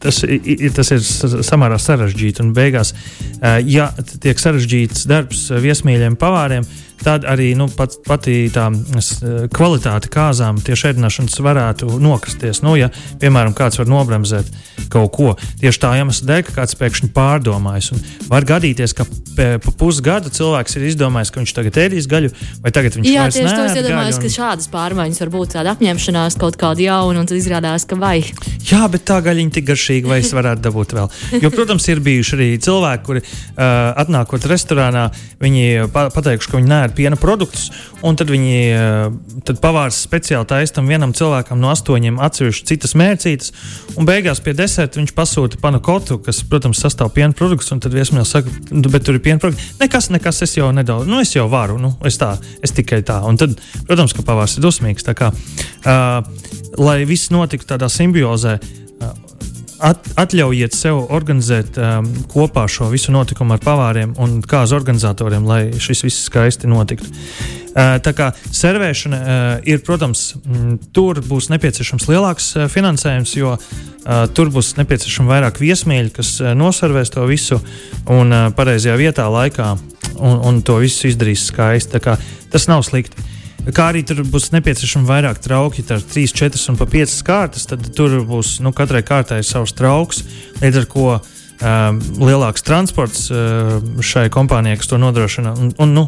tas, 0.00 0.22
i, 0.24 0.70
tas 0.72 0.88
ir 0.96 1.02
samērā 1.44 1.76
sarežģīti. 1.76 2.40
Un 2.40 2.54
beigās, 2.56 2.94
uh, 2.94 3.58
ja 3.60 3.90
tiek 4.24 4.40
sarežģīts 4.40 5.04
darbs 5.10 5.50
viesmīļiem 5.60 6.16
pavāriem, 6.16 6.64
uh, 6.64 6.83
tad 7.02 7.26
arī 7.28 7.52
nu, 7.58 7.66
pat, 7.72 7.96
pati 8.06 8.46
tā 8.54 8.68
kvalitāte 9.54 10.10
kāzām 10.12 10.60
tieši 10.64 10.92
ēdināšanas 10.92 11.40
varētu 11.44 11.98
nokristies. 12.02 12.62
Nu, 12.64 12.76
ja, 12.78 12.90
piemēram, 13.22 13.56
kāds 13.56 13.80
var 13.80 13.90
nobremzēt 13.90 14.50
kaut 14.92 15.12
ko 15.14 15.34
tieši 15.60 15.80
tā 15.80 15.92
iemesla 15.98 16.28
dēļ, 16.30 16.42
ka 16.46 16.56
kāds 16.60 16.76
pēkšņi 16.78 17.10
pārdomājis. 17.16 17.90
Un 17.94 18.02
var 18.30 18.46
gadīties, 18.48 18.94
ka 18.96 19.06
pa 19.34 19.74
pusgadu 19.78 20.30
cilvēks 20.34 20.78
ir 20.78 20.86
izdomājis, 20.90 21.32
ka 21.34 21.42
viņš 21.42 21.54
tagad 21.56 21.80
ēdīs 21.84 22.08
gaļu, 22.10 22.30
vai 22.62 22.72
tagad 22.74 22.98
viņš 22.98 23.10
Jā, 23.10 23.26
tieši 23.32 23.50
to 23.50 23.64
es 23.66 23.78
iedomājos, 23.80 24.18
un... 24.18 24.24
ka 24.24 24.32
šādas 24.36 24.70
pārmaiņas 24.72 25.22
var 25.24 25.32
būt 25.34 25.54
tāda 25.56 25.74
apņemšanās 25.74 26.38
kaut 26.40 26.58
kāda 26.60 26.84
jauna, 26.86 27.24
un 27.24 27.30
tad 27.30 27.40
izrādās, 27.40 27.86
ka 27.90 27.98
vai. 27.98 28.16
Jā, 28.68 28.84
bet 28.92 29.06
tā 29.08 29.18
gaļiņa 29.24 29.56
tik 29.58 29.68
garšīga, 29.72 30.10
vai 30.12 30.20
es 30.22 30.32
varētu 30.36 30.64
dabūt 30.68 30.94
vēl. 30.96 31.10
Jo, 31.42 31.50
protams, 31.54 31.88
ir 31.90 32.02
bijuši 32.04 32.36
arī 32.38 32.48
cilvēki, 32.64 33.04
kuri 33.08 33.24
uh, 33.24 33.64
atnākot 34.04 34.46
restorānā, 34.50 35.08
viņi 35.42 35.90
pa 35.94 36.06
pateikuši, 36.14 36.50
ka 36.50 36.60
viņi 36.60 36.70
nē, 36.70 36.83
piena 36.92 37.16
produktus, 37.16 37.70
un 38.04 38.18
tad 38.20 38.28
viņi 38.28 38.58
eh, 38.68 39.06
tad 39.48 39.60
pavārs 39.62 40.02
speciāli 40.04 40.48
taisa 40.50 40.76
tam 40.76 40.90
vienam 40.90 41.14
cilvēkam 41.16 41.60
no 41.62 41.70
astoņiem 41.72 42.20
atsevišķi 42.20 42.68
citas 42.68 42.92
mērcītes, 43.00 43.54
un 43.96 44.08
beigās 44.08 44.42
pie 44.44 44.52
deserta 44.58 45.00
viņš 45.00 45.14
pasūta 45.16 45.60
panakotu, 45.62 46.18
kas, 46.26 46.42
protams, 46.50 46.82
sastāv 46.84 47.14
piena 47.16 47.32
produktus, 47.36 47.72
un 47.72 47.80
tad 47.80 47.96
viesmīlis 47.96 48.34
saka, 48.36 48.52
nu, 48.70 48.84
bet 48.92 49.06
tur 49.06 49.16
ir 49.16 49.24
piena 49.24 49.40
produkti. 49.40 49.70
Nekas, 49.80 50.10
nekas, 50.12 50.42
es 50.44 50.56
jau 50.58 50.68
nedaudz, 50.76 51.08
nu, 51.08 51.22
es 51.24 51.32
jau 51.32 51.48
varu, 51.48 51.80
nu, 51.80 51.94
es 52.04 52.20
tā, 52.20 52.34
es 52.64 52.74
tikai 52.76 53.00
tā. 53.06 53.22
Un 53.24 53.40
tad, 53.40 53.56
protams, 53.88 54.12
ka 54.12 54.26
pavārs 54.26 54.58
ir 54.58 54.66
dusmīgs. 54.66 55.06
Kā, 55.14 55.30
uh, 55.30 56.48
lai 56.80 56.96
viss 57.08 57.30
notiktu 57.30 57.68
tādā 57.70 57.88
simbiozē, 57.92 58.58
at, 59.84 60.06
atļaujiet 60.20 60.74
sev 60.76 61.02
organizēt 61.12 61.78
um, 61.78 62.08
kopā 62.30 62.64
šo 62.70 62.88
visu 62.92 63.12
notikumu 63.14 63.56
ar 63.56 63.62
pavāriem 63.64 64.14
un 64.22 64.38
kāzu 64.44 64.76
organizatoriem, 64.78 65.46
lai 65.48 65.60
šis 65.82 66.04
viss 66.06 66.28
skaisti 66.28 66.70
notiktu. 66.70 67.10
Uh, 67.74 67.96
tā 68.04 68.14
kā 68.16 68.30
servēšana 68.54 69.18
uh, 69.18 69.42
ir, 69.68 69.82
protams, 69.86 70.34
m, 70.46 70.76
tur 70.94 71.20
būs 71.26 71.50
nepieciešams 71.52 72.08
lielāks 72.10 72.52
uh, 72.56 72.68
finansējums, 72.70 73.34
jo 73.36 73.56
uh, 73.58 74.24
tur 74.36 74.52
būs 74.54 74.74
nepieciešama 74.78 75.34
vairāk 75.34 75.60
viesmīļu, 75.62 76.14
kas 76.16 76.36
uh, 76.40 76.54
noservēs 76.58 77.12
to 77.14 77.26
visu 77.28 77.60
un 78.10 78.32
uh, 78.32 78.48
pareizajā 78.56 78.96
vietā, 79.00 79.28
laikā 79.32 79.74
un, 80.14 80.38
un 80.38 80.62
to 80.64 80.78
visu 80.82 81.10
izdarīs 81.10 81.48
skaisti. 81.50 82.00
Tas 82.54 82.70
nav 82.70 82.86
slikti. 82.86 83.33
Kā 83.72 83.86
arī 83.88 84.02
tur 84.04 84.20
būs 84.28 84.50
nepieciešama 84.52 85.08
vairāk 85.08 85.38
trauki, 85.40 85.84
tad 85.88 86.04
3, 86.04 86.34
4 86.36 86.60
un 86.68 86.76
5 86.80 87.14
kārtas. 87.24 87.64
Tad 87.70 87.86
tur 87.96 88.18
būs 88.28 88.58
nu, 88.60 88.74
katrai 88.76 89.00
kārtai 89.06 89.40
savs 89.46 89.72
trauks, 89.72 90.20
līdz 90.60 90.82
ar 90.82 90.88
to 90.92 91.06
um, 91.14 92.00
lielāks 92.20 92.66
transports 92.66 93.30
uh, 93.32 93.78
šai 94.04 94.28
kompānijai, 94.34 94.76
kas 94.80 94.92
to 94.92 95.00
nodrošina. 95.00 95.54
Un, 95.56 95.72
un, 95.80 95.96
nu, 95.96 96.04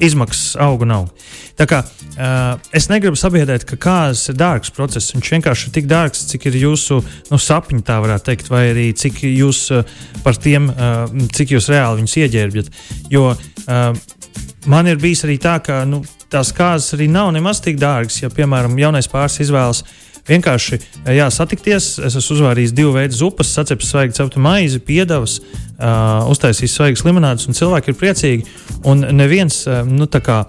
izmaksas 0.00 0.56
aug 0.64 0.86
un 0.86 0.94
aug. 0.96 1.28
Tā 1.60 1.68
kā, 1.70 1.82
uh, 1.84 2.56
es 2.74 2.88
negribu 2.90 3.20
sabiedrēt, 3.20 3.66
ka 3.68 3.78
kāds 3.84 4.24
ir 4.32 4.40
dārgs 4.40 4.72
process. 4.74 5.12
Viņš 5.14 5.32
vienkārši 5.36 5.68
ir 5.68 5.76
tik 5.76 5.90
dārgs, 5.90 6.24
cik 6.32 6.48
ir 6.50 6.58
jūsu 6.64 7.02
nu, 7.30 7.36
sapņi, 7.38 7.84
tā 7.86 8.00
varētu 8.02 8.30
teikt, 8.30 8.50
vai 8.52 8.64
arī 8.72 8.88
cik 8.96 9.26
jūs 9.28 9.66
uh, 9.76 9.84
par 10.24 10.40
tiem, 10.40 10.72
uh, 10.72 11.04
cik 11.36 11.52
jūs 11.58 11.68
reāli 11.72 12.02
viņus 12.02 12.18
ieģērbjat. 12.24 12.76
Jo 13.12 13.34
uh, 13.34 13.92
man 14.70 14.88
ir 14.90 15.00
bijis 15.02 15.24
arī 15.26 15.38
tā, 15.42 15.58
ka. 15.64 15.82
Nu, 15.88 16.02
tās 16.32 16.50
kārtas 16.54 16.94
arī 16.96 17.08
nav 17.10 17.30
nemaz 17.34 17.60
tik 17.62 17.78
dārgas. 17.80 18.18
Ja, 18.22 18.32
piemēram, 18.32 18.78
jaunais 18.80 19.08
pāris 19.10 19.38
izvēlas 19.44 19.84
vienkārši 20.28 20.78
jā, 21.12 21.28
satikties, 21.32 21.98
es 22.00 22.16
esmu 22.16 22.38
uzvārījis 22.38 22.72
divu 22.76 22.94
veidu 22.96 23.18
zupas, 23.18 23.52
sacepis 23.54 23.90
svaigu 23.92 24.16
ceptu 24.16 24.40
maizi, 24.42 24.80
piedevas, 24.80 25.38
uh, 25.40 26.24
uztaisījis 26.32 26.76
svaigas 26.78 27.04
limonādes, 27.06 27.48
un 27.48 27.56
cilvēki 27.58 27.92
ir 27.92 27.98
priecīgi. 28.00 28.46
Un 28.88 29.04
neviens, 29.16 29.60
uh, 29.68 29.82
nu, 29.84 30.08
tā 30.10 30.22
kā 30.24 30.42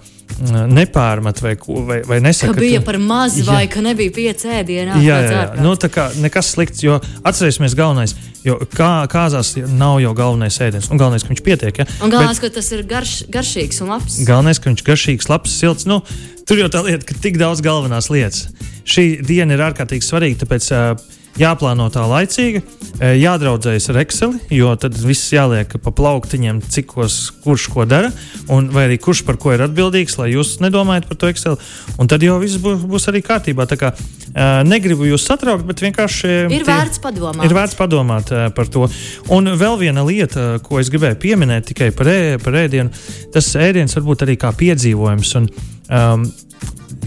nepārmet 0.45 1.39
vai, 1.41 1.53
vai, 1.88 1.99
vai 2.07 2.19
nesaka, 2.23 2.53
ka 2.53 2.59
bija 2.59 2.81
par 2.83 2.97
maz 2.99 3.38
jā. 3.39 3.45
vai 3.47 3.65
ka 3.71 3.81
nebija 3.83 4.11
pieci 4.15 4.49
ēdieni. 4.51 4.99
Jā, 5.05 5.19
jā, 5.23 5.31
jā. 5.31 5.43
Nu, 5.63 5.75
tā 5.79 5.89
kā 5.93 6.09
nekas 6.19 6.51
slikts, 6.55 6.83
jo 6.83 6.97
atcerēsimies 7.23 7.75
galvenais, 7.77 8.15
jo 8.45 8.57
kā, 8.75 9.05
kāzās 9.11 9.53
nav 9.71 10.01
jau 10.03 10.13
galvenais 10.17 10.59
ēdiens, 10.65 10.89
un 10.91 11.01
galvenais, 11.01 11.23
ka 11.23 11.31
viņš 11.31 11.43
pietiek. 11.45 11.81
Ja? 11.81 11.88
Un 12.03 12.13
galvenais, 12.13 12.41
Bet, 12.41 12.51
ka 12.51 12.59
tas 12.59 12.71
ir 12.75 12.83
garš, 12.89 13.15
garšīgs 13.31 13.83
un 13.85 13.93
labs. 13.95 14.19
Galvenais, 14.27 14.59
ka 14.59 14.71
viņš 14.71 14.83
ir 14.83 14.89
garšīgs, 14.91 15.29
labs, 15.31 15.55
silts. 15.55 15.88
Nu, 15.89 16.01
tur 16.47 16.59
jau 16.59 16.71
tā 16.73 16.83
lieta, 16.85 17.07
ka 17.07 17.19
tik 17.23 17.39
daudz 17.41 17.63
galvenās 17.65 18.11
lietas. 18.11 18.49
Šī 18.85 19.07
diena 19.25 19.55
ir 19.55 19.63
ārkārtīgi 19.65 20.05
svarīga, 20.05 20.43
tāpēc 20.43 20.67
uh, 20.75 21.15
jāplāno 21.39 21.88
tā 21.93 22.06
laicīgi, 22.08 22.62
e, 23.00 23.12
jādraudzējas 23.19 23.89
ar 23.91 24.00
Excel, 24.04 24.36
jo 24.54 24.71
tad 24.80 24.98
viss 25.00 25.34
jāliek 25.34 25.76
pa 25.84 25.93
plauktiņiem, 25.95 26.62
cikos, 26.71 27.17
kurš 27.43 27.67
ko 27.74 27.86
dara, 27.89 28.12
un 28.52 28.69
vai 28.74 28.88
arī 28.88 29.00
kurš 29.02 29.26
par 29.28 29.39
ko 29.41 29.54
ir 29.56 29.65
atbildīgs, 29.65 30.17
lai 30.21 30.32
jūs 30.34 30.58
nedomājat 30.63 31.10
par 31.10 31.19
to 31.19 31.32
Excel. 31.32 31.60
Un 32.00 32.12
tad 32.12 32.24
jau 32.24 32.38
viss 32.41 32.60
būs, 32.62 32.86
būs 32.88 33.10
arī 33.12 33.21
kārtībā. 33.26 33.67
Tā 33.69 33.78
kā 33.80 33.91
uh, 33.95 34.62
negribu 34.67 35.08
jūs 35.10 35.28
satraukt, 35.28 35.65
bet 35.67 35.84
vienkārši 35.84 36.32
ir 36.45 36.56
tie, 36.56 36.63
vērts 36.69 37.04
padomāt. 37.04 37.43
Ir 37.48 37.58
vērts 37.58 37.80
padomāt 37.80 38.32
uh, 38.34 38.48
par 38.56 38.71
to. 38.71 38.88
Un 39.36 39.52
vēl 39.60 39.80
viena 39.82 40.06
lieta, 40.08 40.56
ko 40.63 40.80
es 40.82 40.91
gribēju 40.93 41.19
pieminēt 41.21 41.71
tikai 41.71 41.91
par, 41.95 42.12
ē, 42.12 42.36
par 42.43 42.60
ēdienu, 42.63 42.91
tas 43.36 43.52
ēdiens 43.60 43.95
varbūt 44.00 44.26
arī 44.28 44.39
kā 44.39 44.54
piedzīvojums. 44.56 45.36
Un, 45.41 45.52
um, 45.89 46.28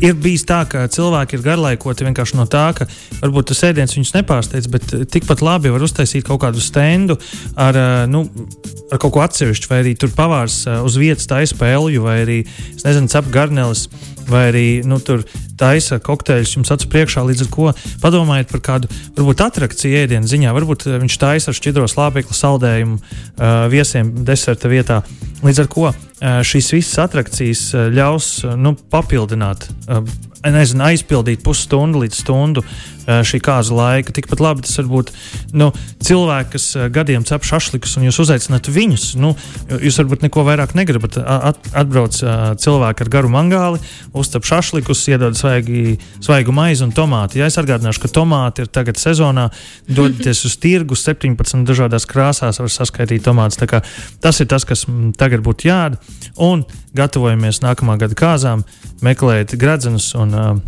ir 0.05 0.17
bijis 0.19 0.45
tā, 0.49 0.63
ka 0.71 0.87
cilvēki 0.93 1.39
ir 1.39 1.45
garlaikoti 1.45 2.07
vienkārši 2.07 2.39
no 2.39 2.47
tā, 2.51 2.69
ka 2.77 2.87
varbūt 3.21 3.51
tas 3.51 3.65
ēdiens 3.71 3.95
viņus 3.97 4.15
nepārsteidz, 4.19 4.71
bet 4.73 4.95
eh, 4.95 5.05
tikpat 5.11 5.43
labi 5.45 5.73
var 5.75 5.85
uztaisīt 5.85 6.27
kaut 6.29 6.43
kādu 6.45 6.63
stendu 6.63 7.19
ar, 7.59 7.79
eh, 7.79 8.05
nu, 8.11 8.25
ar 8.93 9.03
kaut 9.03 9.15
ko 9.17 9.25
atsevišķu, 9.25 9.73
vai 9.73 9.83
arī 9.83 9.97
tur 9.99 10.13
pavārs 10.17 10.61
eh, 10.67 10.79
uz 10.85 10.99
vietas 11.01 11.29
taisa 11.31 11.59
pēļu, 11.59 12.05
vai 12.05 12.21
arī, 12.25 12.39
nezinu, 12.85 13.11
cep 13.13 13.33
garneles, 13.35 13.89
vai 14.31 14.49
arī 14.51 14.67
nu, 14.87 15.01
tur 15.03 15.25
taisa 15.59 15.99
kokteļus 16.05 16.57
jums 16.57 16.73
acu 16.75 16.91
priekšā. 16.93 17.25
Līdz 17.29 17.47
ar 17.47 17.51
to 17.55 17.73
padomājiet 18.03 18.53
par 18.53 18.65
kādu, 18.69 18.91
varbūt 19.17 19.45
attrakciju 19.49 20.03
ēdienu 20.05 20.31
ziņā. 20.31 20.53
Varbūt 20.57 20.87
viņš 21.05 21.19
taisa 21.21 21.53
ar 21.53 21.59
šķidro 21.59 21.89
slāpekli 21.91 22.37
saldējumu 22.37 22.99
uh, 22.99 23.67
viesiem 23.73 24.13
deserta 24.29 24.71
vietā. 24.71 25.03
Līdz 25.45 25.65
ar 25.65 25.73
to 25.73 25.91
šīs 26.19 26.73
visas 26.75 26.99
attrakcijas 26.99 27.61
ļaus 27.95 28.31
nu, 28.59 28.75
papildināt 28.91 29.69
nezinu, 30.45 30.85
aizpildīt 30.91 31.43
pusstundu 31.47 32.05
līdz 32.05 32.23
stundu 32.23 32.65
šī 33.09 33.41
kāzu 33.41 33.77
laika. 33.77 34.13
Tikpat 34.15 34.41
labi 34.43 34.65
tas 34.67 34.77
var 34.81 34.89
būt 34.91 35.13
nu, 35.57 35.71
cilvēki, 36.05 36.51
kas 36.55 36.67
gadiem 36.93 37.25
cep 37.29 37.47
šašlikus, 37.49 37.97
un 37.99 38.05
jūs 38.09 38.21
uzaicināt 38.25 38.69
viņus. 38.73 39.07
Nu, 39.21 39.33
jūs 39.73 39.99
varbūt 40.03 40.27
neko 40.27 40.45
vairāk 40.47 40.75
negribat. 40.79 41.17
At, 41.19 41.71
atbrauc 41.73 42.19
cilvēki 42.61 43.05
ar 43.05 43.13
garu 43.13 43.33
mangāli, 43.33 43.81
uztap 44.17 44.47
šašlikus, 44.49 45.07
iedod 45.13 45.39
svaigi, 45.39 45.97
svaigu 46.25 46.55
maizi 46.55 46.85
un 46.85 46.93
tomāti. 46.97 47.41
Ja 47.41 47.49
es 47.49 47.59
atgādināšu, 47.61 48.05
ka 48.05 48.13
tomāti 48.21 48.65
ir 48.65 48.73
tagad 48.73 49.01
sezonā, 49.01 49.49
dodaties 49.89 50.45
uz 50.49 50.59
tirgu, 50.61 50.99
17 50.99 51.65
dažādās 51.69 52.09
krāsās 52.09 52.61
var 52.61 52.75
saskaitīt 52.75 53.25
tomātus. 53.25 53.61
Tas 54.21 54.43
ir 54.43 54.51
tas, 54.51 54.69
kas 54.69 54.85
tagad 55.19 55.45
būtu 55.47 55.71
jādara. 55.71 56.03
Un 56.39 56.67
gatavojamies 56.97 57.63
nākamā 57.63 57.97
gada 58.01 58.17
kāzām, 58.19 58.65
meklēt 59.05 59.55
gradzenus 59.61 60.11
un, 60.19 60.28
un, 60.35 60.63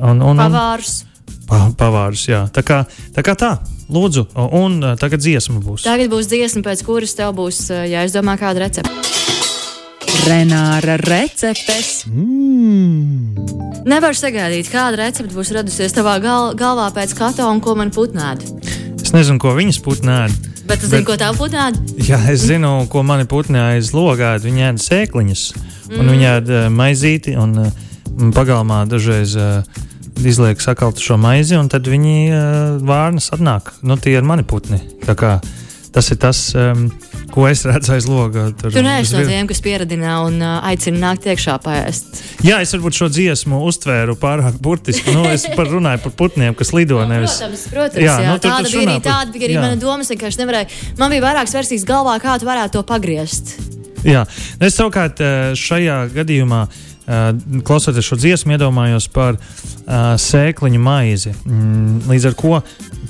un, 0.00 0.22
un 0.32 0.42
pavārus. 0.42 1.04
Pa, 1.46 1.66
pavārus 1.78 2.26
jā. 2.28 2.44
Tā 2.52 2.64
kā 2.66 2.82
tā, 3.14 3.24
kā 3.26 3.36
tā. 3.38 3.56
Lūdzu, 3.86 4.24
un 4.58 4.80
tagad 4.98 5.22
dziesma 5.22 5.60
būs. 5.62 5.84
Tagad 5.86 6.10
būs 6.10 6.26
dziesma, 6.26 6.64
pēc 6.66 6.82
kuras 6.86 7.14
tev 7.14 7.36
būs 7.38 7.68
jāizdomā 7.70 8.34
kāda 8.40 8.64
recepte. 8.64 8.90
Renāra 10.26 10.96
receptes. 11.04 12.00
Mm. 12.10 13.36
Nevaru 13.86 14.18
sagaidīt, 14.18 14.72
kāda 14.72 15.04
recepte 15.04 15.36
būs 15.36 15.54
radusies 15.54 15.94
tavā 15.94 16.18
gal 16.24 16.50
galvā 16.58 16.88
pēc 16.96 17.14
kata 17.14 17.46
un 17.46 17.62
ko 17.62 17.76
man 17.78 17.94
putnēdi 17.94 18.56
nezinu, 19.16 19.40
ko 19.40 19.54
viņas 19.56 19.80
putni 19.84 20.12
ēd. 20.12 20.36
Bet 20.66 20.82
es 20.82 20.90
zinu, 20.90 21.06
ko 21.06 21.16
tā 21.20 21.30
putni 21.36 21.60
ēd. 21.62 21.78
Jā, 22.08 22.18
es 22.32 22.44
zinu, 22.48 22.72
ko 22.92 23.04
mani 23.06 23.26
putni 23.28 23.60
aiz 23.62 23.92
logā 23.96 24.34
ēd. 24.36 24.46
Viņi 24.46 24.66
ēd 24.70 24.82
sēkliņas, 24.82 25.44
mm. 25.56 25.98
un 26.00 26.12
viņi 26.12 26.28
ēd 26.32 26.52
uh, 26.52 26.66
maizīti, 26.74 27.36
un 27.40 27.54
uh, 27.62 27.84
pagalmā 28.36 28.84
dažreiz 28.90 29.36
uh, 29.38 29.60
izliek 30.24 30.60
sakaltu 30.62 31.04
šo 31.04 31.18
maizi, 31.20 31.56
un 31.58 31.70
tad 31.72 31.88
viņi 31.90 32.16
uh, 32.30 32.40
vārnas 32.86 33.30
atnāk. 33.36 33.74
Nu, 33.86 33.98
tie 34.00 34.16
ir 34.16 34.26
mani 34.26 34.46
putni. 34.46 34.80
Tas 35.96 36.10
ir 36.12 36.18
tas. 36.20 36.40
Um, 36.56 36.90
ko 37.36 37.44
es 37.48 37.62
redzu 37.68 37.92
aiz 37.92 38.06
loga. 38.08 38.46
Tur 38.56 38.72
tu 38.72 38.82
neesi 38.84 39.12
no 39.16 39.22
tiem, 39.28 39.48
kas 39.48 39.60
pieradina 39.64 40.18
un 40.24 40.38
uh, 40.40 40.58
aicina 40.68 41.10
nākt 41.10 41.28
iekšā 41.28 41.58
pēst. 41.64 42.22
Jā, 42.46 42.62
es 42.64 42.72
varbūt 42.76 42.96
šo 42.96 43.10
dziesmu 43.12 43.60
uztvēru 43.68 44.16
pārāk 44.20 44.56
burtiski. 44.62 45.12
Nu, 45.16 45.26
es 45.28 45.44
par 45.56 45.68
runāju 45.72 46.04
par 46.06 46.16
putniem, 46.22 46.56
kas 46.56 46.72
lido. 46.76 47.02
No, 47.02 47.10
nevis... 47.12 47.36
Protams, 47.36 47.66
protams 47.74 48.06
jā, 48.06 48.16
jā. 48.24 48.32
Nu, 48.32 48.40
tāda 48.40 48.72
bija 48.72 48.82
arī, 48.86 48.96
par... 48.96 49.06
tāda 49.10 49.36
bija 49.36 49.48
arī 49.50 49.58
jā. 49.58 49.66
mana 49.66 49.80
doma. 49.84 50.08
Es 50.16 50.40
nevarēju, 50.40 50.82
man 51.00 51.12
bija 51.12 51.26
vairākas 51.28 51.56
versijas 51.60 51.86
galvā, 51.88 52.16
kā 52.24 52.40
tu 52.40 52.48
varētu 52.48 52.78
to 52.78 52.84
pagriezt. 52.88 53.56
Jā, 54.06 54.24
es 54.62 54.76
savukārt 54.78 55.20
šajā 55.58 56.02
gadījumā 56.14 56.66
Uh, 56.66 56.85
klausoties 57.06 58.06
šo 58.06 58.18
dziesmu, 58.18 58.56
iedomājos 58.56 59.06
par 59.14 59.36
uh, 59.38 60.14
sēkliņu 60.18 60.80
maizi. 60.82 61.32
Mm, 61.46 62.00
līdz 62.10 62.28
ar 62.30 62.36
to 62.40 62.54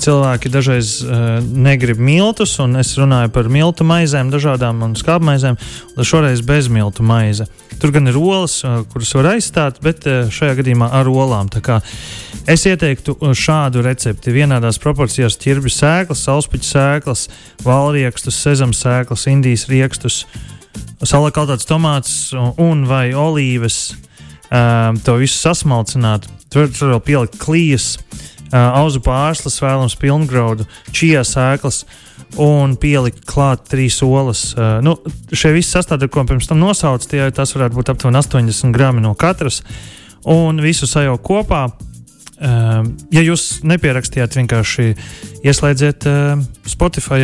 cilvēki 0.02 0.52
dažreiz 0.52 0.98
uh, 1.00 1.38
negrib 1.40 2.00
miltus, 2.02 2.59
un 2.61 2.76
es 2.76 2.92
runāju 3.00 3.32
par 3.32 3.48
miltu 3.52 3.87
maizēm, 3.88 4.28
dažādām 4.32 4.85
un 4.85 4.96
skābmaizēm, 5.00 5.56
un 5.96 6.09
šoreiz 6.11 6.44
bez 6.44 6.68
miltu 6.68 7.06
maize. 7.06 7.48
Tur 7.80 7.92
gan 7.92 8.09
ir 8.09 8.16
olas, 8.16 8.62
kuras 8.92 9.12
var 9.16 9.35
aizstāt, 9.35 9.82
bet 9.85 10.06
šajā 10.32 10.54
gadījumā 10.61 10.88
ar 10.96 11.09
olām. 11.12 11.50
Es 12.48 12.64
ieteiktu 12.64 13.18
šādu 13.37 13.82
recepti. 13.85 14.32
Vienādās 14.32 14.80
proporcijās 14.80 15.37
ķirbju 15.42 15.72
sēklas, 15.74 16.24
sauspuķu 16.24 16.68
sēklas, 16.70 17.26
valriekstus, 17.64 18.40
sezam 18.40 18.72
sēklas, 18.76 19.28
indijas 19.28 19.66
riekstus. 19.68 20.22
Uh, 20.24 20.56
salakautāts 21.04 21.68
tomāts 21.68 22.16
un 22.32 22.87
vai 22.88 23.11
olīves, 23.16 23.96
um, 24.48 24.96
to 25.04 25.18
visu 25.20 25.37
sasmalcināt. 25.40 26.28
Tur, 26.52 26.70
tur 26.72 26.94
vēl 26.94 27.02
pielikt 27.04 27.38
klijas, 27.42 27.96
uh, 28.48 28.78
auzu 28.80 29.02
pārslas, 29.04 29.59
vēlams 29.62 29.98
pilngraudu, 30.00 30.66
čija 30.94 31.24
sēklas 31.26 31.85
un 32.40 32.76
pielikt 32.80 33.24
klāt 33.28 33.66
trīs 33.70 33.98
olas. 34.06 34.48
Uh, 34.56 34.78
nu, 34.85 34.96
šie 35.32 35.52
visi 35.56 35.74
sastāvdaļi, 35.74 36.12
ko 36.12 36.24
pirms 36.28 36.48
tam 36.48 36.62
nosaucu, 36.62 37.11
tie 37.12 37.26
tas 37.35 37.52
varētu 37.56 37.76
būt 37.76 37.92
aptuveni 37.92 38.22
80 38.22 38.72
grami 38.76 39.04
no 39.04 39.12
katras, 39.18 39.62
un 40.24 40.62
visu 40.64 40.88
sajaukt 40.88 41.26
kopā. 41.26 41.66
Uh, 42.37 42.82
ja 43.14 43.22
jūs 43.24 43.62
nepierakstījāt, 43.64 44.37
vienkārši 44.37 44.90
ieslēdziet 45.46 46.09
uh, 46.11 46.42
Spotify 46.68 47.22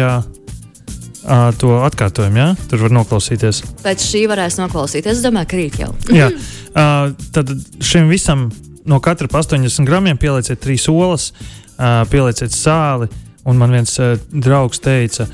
Uh, 1.23 1.53
to 1.55 1.77
atkārtojumu, 1.87 2.39
jā, 2.41 2.47
tur 2.67 2.81
var 2.83 2.95
noklausīties. 2.97 3.61
Pēc 3.85 4.03
šī 4.03 4.25
varēs 4.27 4.57
noklausīties. 4.59 5.21
Es 5.21 5.23
domāju, 5.23 5.49
ka 5.53 5.59
rīt 5.61 5.77
jau. 5.79 5.93
jā, 6.21 6.33
uh, 6.75 7.13
tad 7.35 7.53
šim 7.79 8.11
visam 8.11 8.49
no 8.91 8.99
katra 8.99 9.31
80 9.31 9.87
gramiem 9.87 10.19
pielieciet 10.19 10.59
trīs 10.65 10.89
olas, 10.91 11.31
uh, 11.77 12.03
pielieciet 12.11 12.51
sāli. 12.57 13.07
Un 13.47 13.59
man 13.59 13.75
viens 13.75 13.95
uh, 14.03 14.17
draugs 14.35 14.83
teica, 14.83 15.29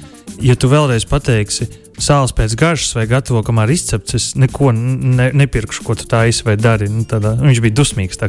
ja 0.44 0.56
tu 0.60 0.68
vēlreiz 0.68 1.08
pateiksi, 1.08 1.70
sāls 2.02 2.34
pēc 2.36 2.54
garšas 2.58 2.94
vai 2.96 3.06
gatavo, 3.10 3.42
kamēr 3.46 3.72
izcepts, 3.74 4.16
es 4.16 4.26
neko 4.38 4.72
ne, 4.74 5.28
nepirkšu, 5.36 5.84
ko 5.86 5.96
tu 5.98 6.06
taisi 6.08 6.46
vai 6.46 6.56
dari. 6.60 6.88
Nu, 6.92 7.04
tādā, 7.08 7.34
viņš 7.40 7.62
bija 7.64 7.76
dusmīgs. 7.80 8.20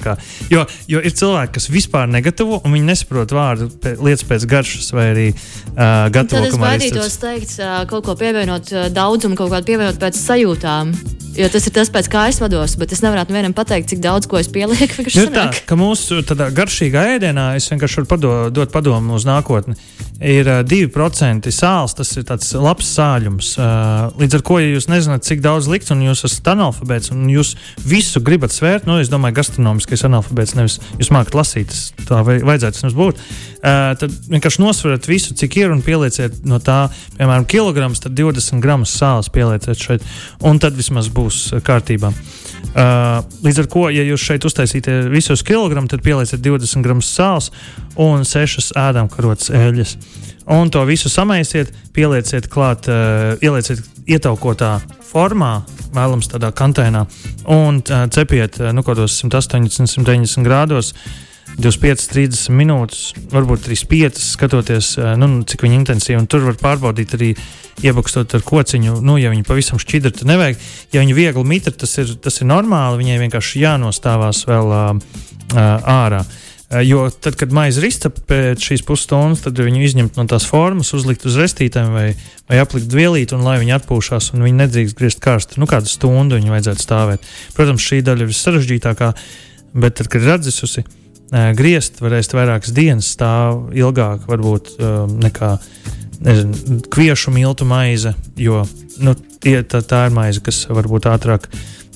Jo, 0.52 0.66
jo 0.90 1.04
ir 1.04 1.16
cilvēki, 1.16 1.56
kas 1.58 1.70
vispār 1.72 2.10
negatavo, 2.12 2.62
un 2.64 2.76
viņi 2.76 2.90
nesaprot 2.90 3.34
vārdu 3.36 3.70
pē, 3.84 3.96
lietas 4.02 4.26
pēc 4.30 4.48
garšas 4.50 4.92
vai 4.96 5.08
arī 5.14 5.28
uh, 5.32 6.10
gatavo. 6.14 6.46
Tad 6.46 6.50
es 6.50 6.60
baidītos 6.62 7.20
teikt, 7.22 7.56
uh, 7.62 7.82
kaut 7.90 8.08
ko 8.10 8.18
pievienot 8.20 8.74
uh, 8.74 8.90
daudzumu, 8.94 9.38
kaut 9.40 9.54
kādu 9.54 9.74
pievienot 9.74 10.02
pēc 10.02 10.20
sajūtām. 10.20 10.94
Jo 11.40 11.48
tas 11.48 11.64
ir 11.70 11.72
tas, 11.72 11.88
pēc 11.88 12.10
kā 12.12 12.26
es 12.28 12.42
vados, 12.44 12.74
bet 12.76 12.92
es 12.92 13.00
nevaru 13.00 13.32
vienam 13.32 13.54
pateikt, 13.56 13.88
cik 13.94 14.02
daudz 14.04 14.28
ko 14.28 14.42
es 14.42 14.50
pielieku. 14.52 15.06
Nu, 15.16 15.30
tā, 15.32 15.46
ka 15.64 15.78
mūsu 15.80 16.20
garšīgā 16.28 17.06
ēdienā 17.16 17.54
es 17.56 17.70
vienkārši 17.72 18.02
varu 18.02 18.10
pado, 18.12 18.34
dot 18.52 18.74
padomu 18.76 19.16
uz 19.16 19.24
nākotni. 19.28 19.78
Ir 20.20 20.50
uh, 20.52 20.66
2% 20.68 21.48
sāls, 21.56 21.94
tas 21.96 22.10
ir 22.20 22.26
tāds 22.28 22.50
labs 22.60 22.90
sāļums. 22.92 23.54
Uh, 23.56 24.10
līdz 24.20 24.36
ar 24.36 24.44
to, 24.50 24.58
ja 24.60 24.74
jūs 24.74 24.90
nezināt, 24.92 25.24
cik 25.24 25.40
daudz 25.46 25.70
likt, 25.72 25.88
un 25.96 26.02
jūs 26.04 26.26
esat 26.28 26.50
analfabēts, 26.58 27.14
un 27.16 27.24
jūs 27.32 27.54
visu 27.88 28.20
gribat 28.20 28.52
svērt, 28.52 28.90
nu, 28.90 28.98
es 29.00 29.08
domāju, 29.08 29.38
gastronomiskais 29.40 30.04
analfabēts, 30.10 30.58
nevis 30.60 30.76
jūs 31.00 31.14
mākat 31.16 31.40
lasīt, 31.40 31.72
tā 32.04 32.20
vajadzētu 32.28 32.84
jums 32.84 32.98
būt. 33.00 33.24
Uh, 33.60 33.96
tad 34.00 34.12
vienkārši 34.32 34.64
nosveriet 34.64 35.08
visu, 35.08 35.38
cik 35.40 35.56
ir, 35.62 35.72
un 35.72 35.86
pielieciet 35.88 36.44
no 36.48 36.60
tā, 36.64 36.82
piemēram, 37.16 37.48
kilograms, 37.48 38.04
tad 38.04 38.20
20 38.20 38.60
gramus 38.64 38.92
sāls 39.00 39.32
pielieciet 39.32 39.80
šeit, 39.80 40.04
un 40.44 40.60
tad 40.60 40.76
vismaz 40.80 41.08
būs 41.08 41.29
būs 41.30 41.54
eh, 41.54 41.64
kārtībā. 41.66 42.14
Uh, 42.70 43.24
līdz 43.42 43.64
ar 43.64 43.68
to, 43.72 43.84
ja 43.90 44.04
jūs 44.06 44.22
šeit 44.22 44.46
uztaisīsiet 44.46 45.08
visus 45.10 45.42
kilogramus, 45.46 45.90
tad 45.90 46.04
pielieciet 46.06 46.42
20 46.44 46.84
gramus 46.86 47.08
sāls 47.10 47.48
un 47.98 48.26
6 48.28 48.74
ēdamkarotas 48.78 49.50
eļļas. 49.58 49.96
Un 50.54 50.70
to 50.74 50.84
visu 50.86 51.10
samaisiet, 51.10 51.72
pielieciet 51.96 52.50
klāt, 52.52 52.90
uh, 52.92 53.40
ielieciet 53.42 53.82
ietaukotā 54.10 54.76
formā, 55.10 55.64
vēlams 55.96 56.30
tādā 56.30 56.52
konteinā, 56.54 57.08
un 57.50 57.82
uh, 57.82 58.06
cepiet 58.14 58.60
uh, 58.62 58.70
nu, 58.76 58.86
kaut 58.86 59.00
kādos 59.00 59.18
180, 59.24 59.90
190 59.90 60.46
grādos. 60.46 60.94
25, 61.60 62.06
30 62.14 62.56
minūtes, 62.56 63.00
varbūt 63.34 63.66
35, 63.68 64.20
skatoties, 64.24 64.94
nu, 65.20 65.32
cik 65.48 65.66
viņi 65.66 65.80
intensīvi. 65.82 66.22
Tur 66.32 66.46
var 66.48 66.60
pārbaudīt 66.60 67.16
arī 67.18 67.34
iebakstot 67.84 68.36
ar 68.36 68.44
kociņu. 68.48 69.00
Nu, 69.06 69.18
ja 69.20 69.32
viņi 69.34 69.48
pavisam 69.48 69.80
šķidri, 69.82 70.14
tad 70.16 70.30
nevajag. 70.30 70.60
Ja 70.96 71.04
viņi 71.04 71.18
viegli 71.18 71.46
mitra, 71.48 71.74
tas 71.76 71.98
ir, 72.00 72.14
tas 72.24 72.40
ir 72.40 72.50
normāli. 72.50 73.02
Viņai 73.04 73.24
vienkārši 73.26 73.64
jānostāvās 73.66 74.46
vēl 74.48 74.72
uh, 74.76 74.94
ārā. 75.58 76.24
Jo 76.86 77.08
tad, 77.10 77.34
kad 77.34 77.54
maize 77.56 77.82
izcepta 77.82 78.22
pēc 78.30 78.62
šīs 78.62 78.84
pusstundas, 78.86 79.42
tad 79.42 79.58
viņu 79.58 79.82
izņemt 79.88 80.20
no 80.20 80.28
tās 80.30 80.46
formas, 80.46 80.92
uzlikt 80.94 81.26
uz 81.26 81.40
restītēm 81.42 81.90
vai, 81.96 82.06
vai 82.46 82.60
aplikt 82.62 82.94
vielīt, 82.94 83.34
un 83.34 83.42
lai 83.42 83.56
viņi 83.64 83.74
atpūšās, 83.80 84.30
un 84.36 84.46
viņi 84.46 84.60
nedrīkst 84.60 85.00
griezt 85.00 85.24
karstu. 85.24 85.58
Nu, 85.58 85.66
kādu 85.70 85.90
stundu 85.90 86.38
viņi 86.38 86.54
vajadzētu 86.54 86.86
stāvēt. 86.86 87.26
Protams, 87.58 87.82
šī 87.82 88.04
daļa 88.06 88.28
ir 88.28 88.38
sarežģītākā, 88.38 89.10
bet 89.82 89.98
tad, 89.98 90.12
kad 90.14 90.28
ir 90.28 90.36
atdzisusi, 90.36 90.86
griezt 91.32 92.00
varēs 92.02 92.32
vairākas 92.34 92.74
dienas 92.74 93.12
stāv 93.14 93.70
ilgāk, 93.78 94.24
varbūt 94.30 94.72
uh, 94.78 95.04
nekā 95.10 95.56
nezinu, 96.20 96.80
kviešu 96.92 97.32
miltu 97.32 97.66
maize, 97.70 98.14
jo 98.38 98.64
nu, 99.00 99.16
tie, 99.44 99.60
tā, 99.64 99.82
tā 99.86 100.06
ir 100.08 100.16
maize, 100.16 100.44
kas 100.44 100.66
varbūt 100.70 101.08
ātrāk 101.10 101.48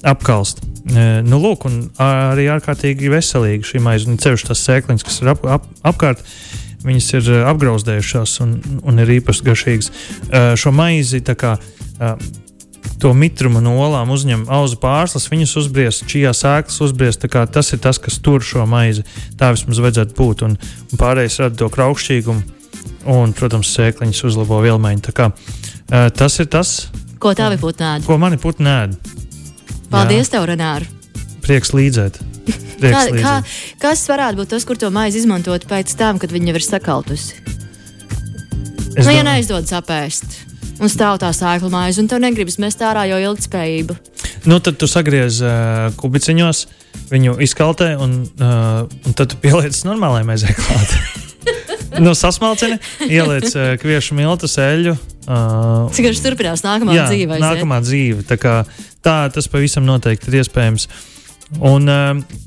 apkalst. 0.08 0.64
E, 0.64 1.22
nu, 1.28 1.40
lūk, 1.44 1.66
arī 2.02 2.48
ārkārtīgi 2.52 3.12
veselīga 3.12 3.68
šī 3.68 3.84
maize. 3.84 4.18
Ceļš 4.24 4.48
tas 4.50 4.64
sēkliņš, 4.68 5.06
kas 5.08 5.22
ir 5.24 5.34
ap, 5.34 5.44
ap, 5.48 5.68
apkārt, 5.94 6.24
viņas 6.84 7.10
ir 7.20 7.30
e, 7.32 7.42
apgrauzdējušās 7.52 8.38
un, 8.44 8.58
un 8.84 9.04
ir 9.04 9.14
īpaši 9.20 9.48
garšīgas. 9.48 9.92
Šo 10.60 10.74
maizi 10.76 11.24
kā, 11.24 11.56
e, 12.00 12.14
to 13.02 13.14
mitrumu 13.18 13.62
no 13.64 13.76
olām 13.84 14.12
uzņem 14.14 14.46
auzu 14.52 14.78
pārslas, 14.82 15.30
viņas 15.32 15.56
uzbriest, 15.64 16.06
čijā 16.10 16.34
sēklas 16.38 16.82
uzbriest. 16.86 17.26
Tas 17.54 17.74
ir 17.74 17.82
tas, 17.84 18.00
kas 18.02 18.20
tur 18.24 18.44
šo 18.46 18.66
maizi. 18.70 19.06
Tā 19.40 19.54
vismaz 19.56 19.82
vajadzētu 19.84 20.18
būt. 20.18 20.44
Un, 20.48 20.58
un 20.58 21.02
pārējais 21.02 21.40
rada 21.44 21.60
to 21.64 21.70
kraukšķīgumu 21.74 22.44
un, 23.14 23.34
protams, 23.36 23.72
sēkliņas 23.76 24.24
uzlabo 24.30 24.62
vielmaiņu. 24.64 25.16
Kā, 25.16 25.30
uh, 25.34 26.08
tas 26.16 26.40
ir 26.44 26.50
tas, 26.52 26.76
ko 27.24 27.34
tavi 27.38 27.60
putni 27.62 27.88
ēd. 27.88 28.06
Ko 28.08 28.20
mani 28.20 28.40
putni 28.42 28.70
ēd. 28.72 28.96
Paldies, 29.94 30.28
Jā. 30.28 30.36
tev, 30.36 30.48
Renāri! 30.50 30.88
Prieks 31.44 31.74
līdzēt. 31.76 32.20
Prieks 32.82 33.12
kā, 33.12 33.20
kā, 33.20 33.36
kas 33.84 34.04
varētu 34.10 34.42
būt 34.42 34.54
tas, 34.56 34.66
kur 34.68 34.80
to 34.80 34.90
maizi 34.94 35.22
izmantot 35.22 35.68
pēc 35.70 35.94
tam, 36.00 36.20
kad 36.20 36.34
viņa 36.34 36.52
jau 36.52 36.58
ir 36.60 36.66
sakautusi? 36.66 37.44
Es 38.94 39.08
nu, 39.08 39.14
ja 39.16 39.24
neizdodas 39.26 39.74
apēst, 39.74 40.36
un 40.82 40.92
stāv 40.92 41.20
tā 41.22 41.30
sēkla 41.36 41.72
maize, 41.74 42.02
un 42.02 42.10
tev 42.12 42.22
negribas 42.24 42.60
mest 42.62 42.82
ārā 42.86 43.06
jau 43.12 43.20
ilgspējību. 43.30 43.98
Nu, 44.50 44.60
tad 44.64 44.80
tu 44.82 44.90
sagriez 44.90 45.40
uh, 45.44 45.90
kubiciņos, 46.00 46.64
viņu 47.12 47.38
izkaltē, 47.46 47.94
un, 48.02 48.24
uh, 48.42 48.84
un 48.84 49.18
tad 49.18 49.32
tu 49.34 49.40
pieliec 49.44 49.78
normālajai 49.88 50.28
maizei 50.28 50.56
klāt. 50.58 50.96
nu, 52.04 52.14
sasmalcini, 52.18 52.80
ieliec 53.08 53.50
uh, 53.54 53.74
kviešu 53.82 54.18
miltu, 54.18 54.50
eļļu. 54.50 54.96
Uh, 55.24 55.92
Cik 55.96 56.10
garš 56.10 56.24
turpinās 56.26 56.66
nākamā 56.66 56.98
jā, 56.98 57.08
dzīve? 57.12 57.40
Nākamā 57.40 57.80
dzīve. 57.86 58.26
Tā, 58.28 58.40
kā, 58.42 58.56
tā 59.06 59.18
tas 59.34 59.48
pavisam 59.52 59.86
noteikti 59.88 60.32
ir 60.32 60.42
iespējams. 60.42 60.90
Un, 61.64 61.88
uh, 61.88 62.42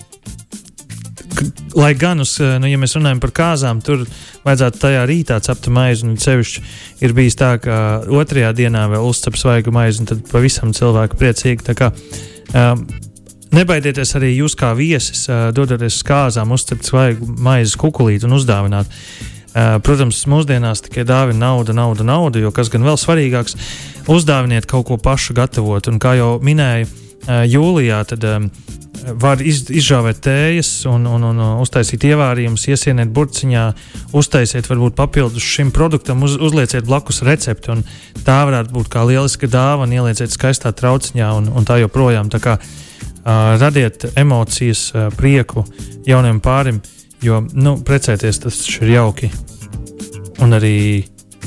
Lai 1.76 1.94
gan, 1.98 2.20
uz, 2.24 2.36
nu, 2.40 2.68
ja 2.70 2.78
mēs 2.80 2.96
runājam 2.96 3.20
par 3.20 3.32
kāzām, 3.36 3.80
tur 3.84 4.06
vajadzētu 4.46 4.80
tajā 4.80 5.02
rītā 5.08 5.40
cept 5.44 5.68
maizi. 5.68 6.06
Un 6.08 6.16
sevišķi 6.20 6.62
ir 7.04 7.16
bijis 7.16 7.36
tā, 7.36 7.56
ka 7.60 7.80
otrajā 8.08 8.54
dienā 8.56 8.86
vēl 8.92 9.04
uzcep 9.04 9.36
svaigu 9.36 9.74
maizi, 9.74 10.02
un 10.02 10.12
tad 10.12 10.22
pavisam 10.30 10.72
cilvēku 10.76 11.18
priecīgi. 11.20 11.76
Kā, 11.76 11.92
um, 12.54 12.86
Nebaidieties 13.54 14.10
arī 14.18 14.32
jūs, 14.34 14.56
kā 14.58 14.72
viesis, 14.76 15.22
dodoties 15.54 16.00
uz 16.00 16.04
kāzām, 16.06 16.50
uzcept 16.52 16.88
svaigu 16.88 17.28
maizes 17.40 17.76
kukulīti 17.78 18.26
un 18.26 18.34
uzdāvināt. 18.36 18.90
Protams, 19.86 20.18
mūsdienās 20.28 20.82
tikai 20.84 21.06
dāvina 21.08 21.46
nauda, 21.46 21.72
nauda, 21.76 22.04
nauda, 22.04 22.42
jo 22.42 22.50
kas 22.52 22.68
gan 22.72 22.84
vēl 22.84 22.98
svarīgāks- 23.00 23.56
uzdāviniet 24.16 24.66
kaut 24.66 24.86
ko 24.90 24.98
pašu 24.98 25.32
gatavot. 25.32 25.88
Un 25.88 25.98
kā 25.98 26.16
jau 26.18 26.40
minēju, 26.40 26.90
jūlijā 27.26 28.02
tad 28.06 28.50
var 29.20 29.40
iz, 29.44 29.64
izžāvēt 29.70 30.20
tējas 30.24 30.70
un, 30.90 31.06
un, 31.10 31.24
un 31.30 31.42
uztaisīt 31.62 32.06
ievārījumus, 32.08 32.66
iesieniet 32.70 33.12
burciņā, 33.14 33.64
uztaisiet 34.16 34.68
varbūt 34.70 34.96
papildus 34.98 35.44
šim 35.44 35.72
produktam, 35.74 36.24
uz, 36.26 36.36
uzlieciet 36.40 36.86
blakus 36.88 37.22
recepti. 37.26 37.76
Tā 38.26 38.38
varētu 38.48 38.74
būt 38.74 38.90
kā 38.92 39.04
lieliska 39.08 39.50
dāvana, 39.50 40.00
ielieciet 40.00 40.34
skaistā 40.34 40.72
trauciņā 40.76 41.32
un, 41.38 41.50
un 41.52 41.68
tā 41.68 41.80
joprojām. 41.82 42.30
Tā 42.32 42.42
kā, 42.42 42.56
uh, 42.60 43.56
radiet 43.60 44.08
emocijas, 44.14 44.88
uh, 44.94 45.10
prieku 45.16 45.66
jauniem 46.08 46.40
pārim. 46.44 46.82
Jo 47.24 47.40
nu, 47.52 47.78
precēties 47.80 48.42
tas 48.44 48.58
ir 48.76 48.96
jauki. 48.98 49.30
Un 50.44 50.52
arī, 50.52 51.04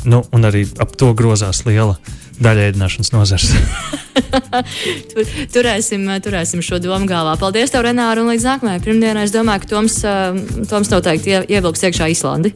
nu, 0.10 0.24
un 0.34 0.50
arī 0.50 0.66
ap 0.82 0.96
to 0.98 1.14
grozās 1.18 1.66
liela 1.68 2.00
daļa 2.00 2.19
ēdināšanas 2.44 3.12
nozars. 3.14 3.50
Tur, 5.12 5.30
turēsim, 5.54 6.06
turēsim 6.24 6.64
šo 6.66 6.80
domu 6.84 7.08
galvā. 7.10 7.36
Paldies, 7.40 7.72
tev, 7.74 7.86
Renāra, 7.88 8.24
un 8.24 8.32
līdz 8.34 8.46
nākamajai 8.48 8.84
pirmdienai. 8.84 9.26
Es 9.28 9.34
domāju, 9.36 9.64
ka 9.64 9.72
Toms, 9.74 10.00
Toms 10.70 10.92
noteikti 10.92 11.38
ievilks 11.48 11.86
iekšā 11.88 12.10
Islandi. 12.14 12.54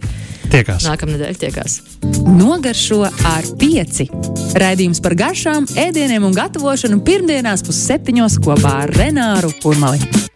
Tiekās. 0.53 0.85
Nākamnedēļ 0.85 1.39
tiekās. 1.41 1.79
Nogaršo 2.27 2.99
ar 3.07 3.47
pieci. 3.61 4.09
Raidījums 4.59 5.01
par 5.03 5.17
garšām, 5.17 5.65
ēdieniem 5.87 6.27
un 6.27 6.35
gatavošanu 6.37 7.01
pirmdienās 7.07 7.65
pusseptiņos 7.65 8.37
kopā 8.43 8.77
ar 8.83 8.93
Renāru 8.99 9.53
Kurmali. 9.63 10.31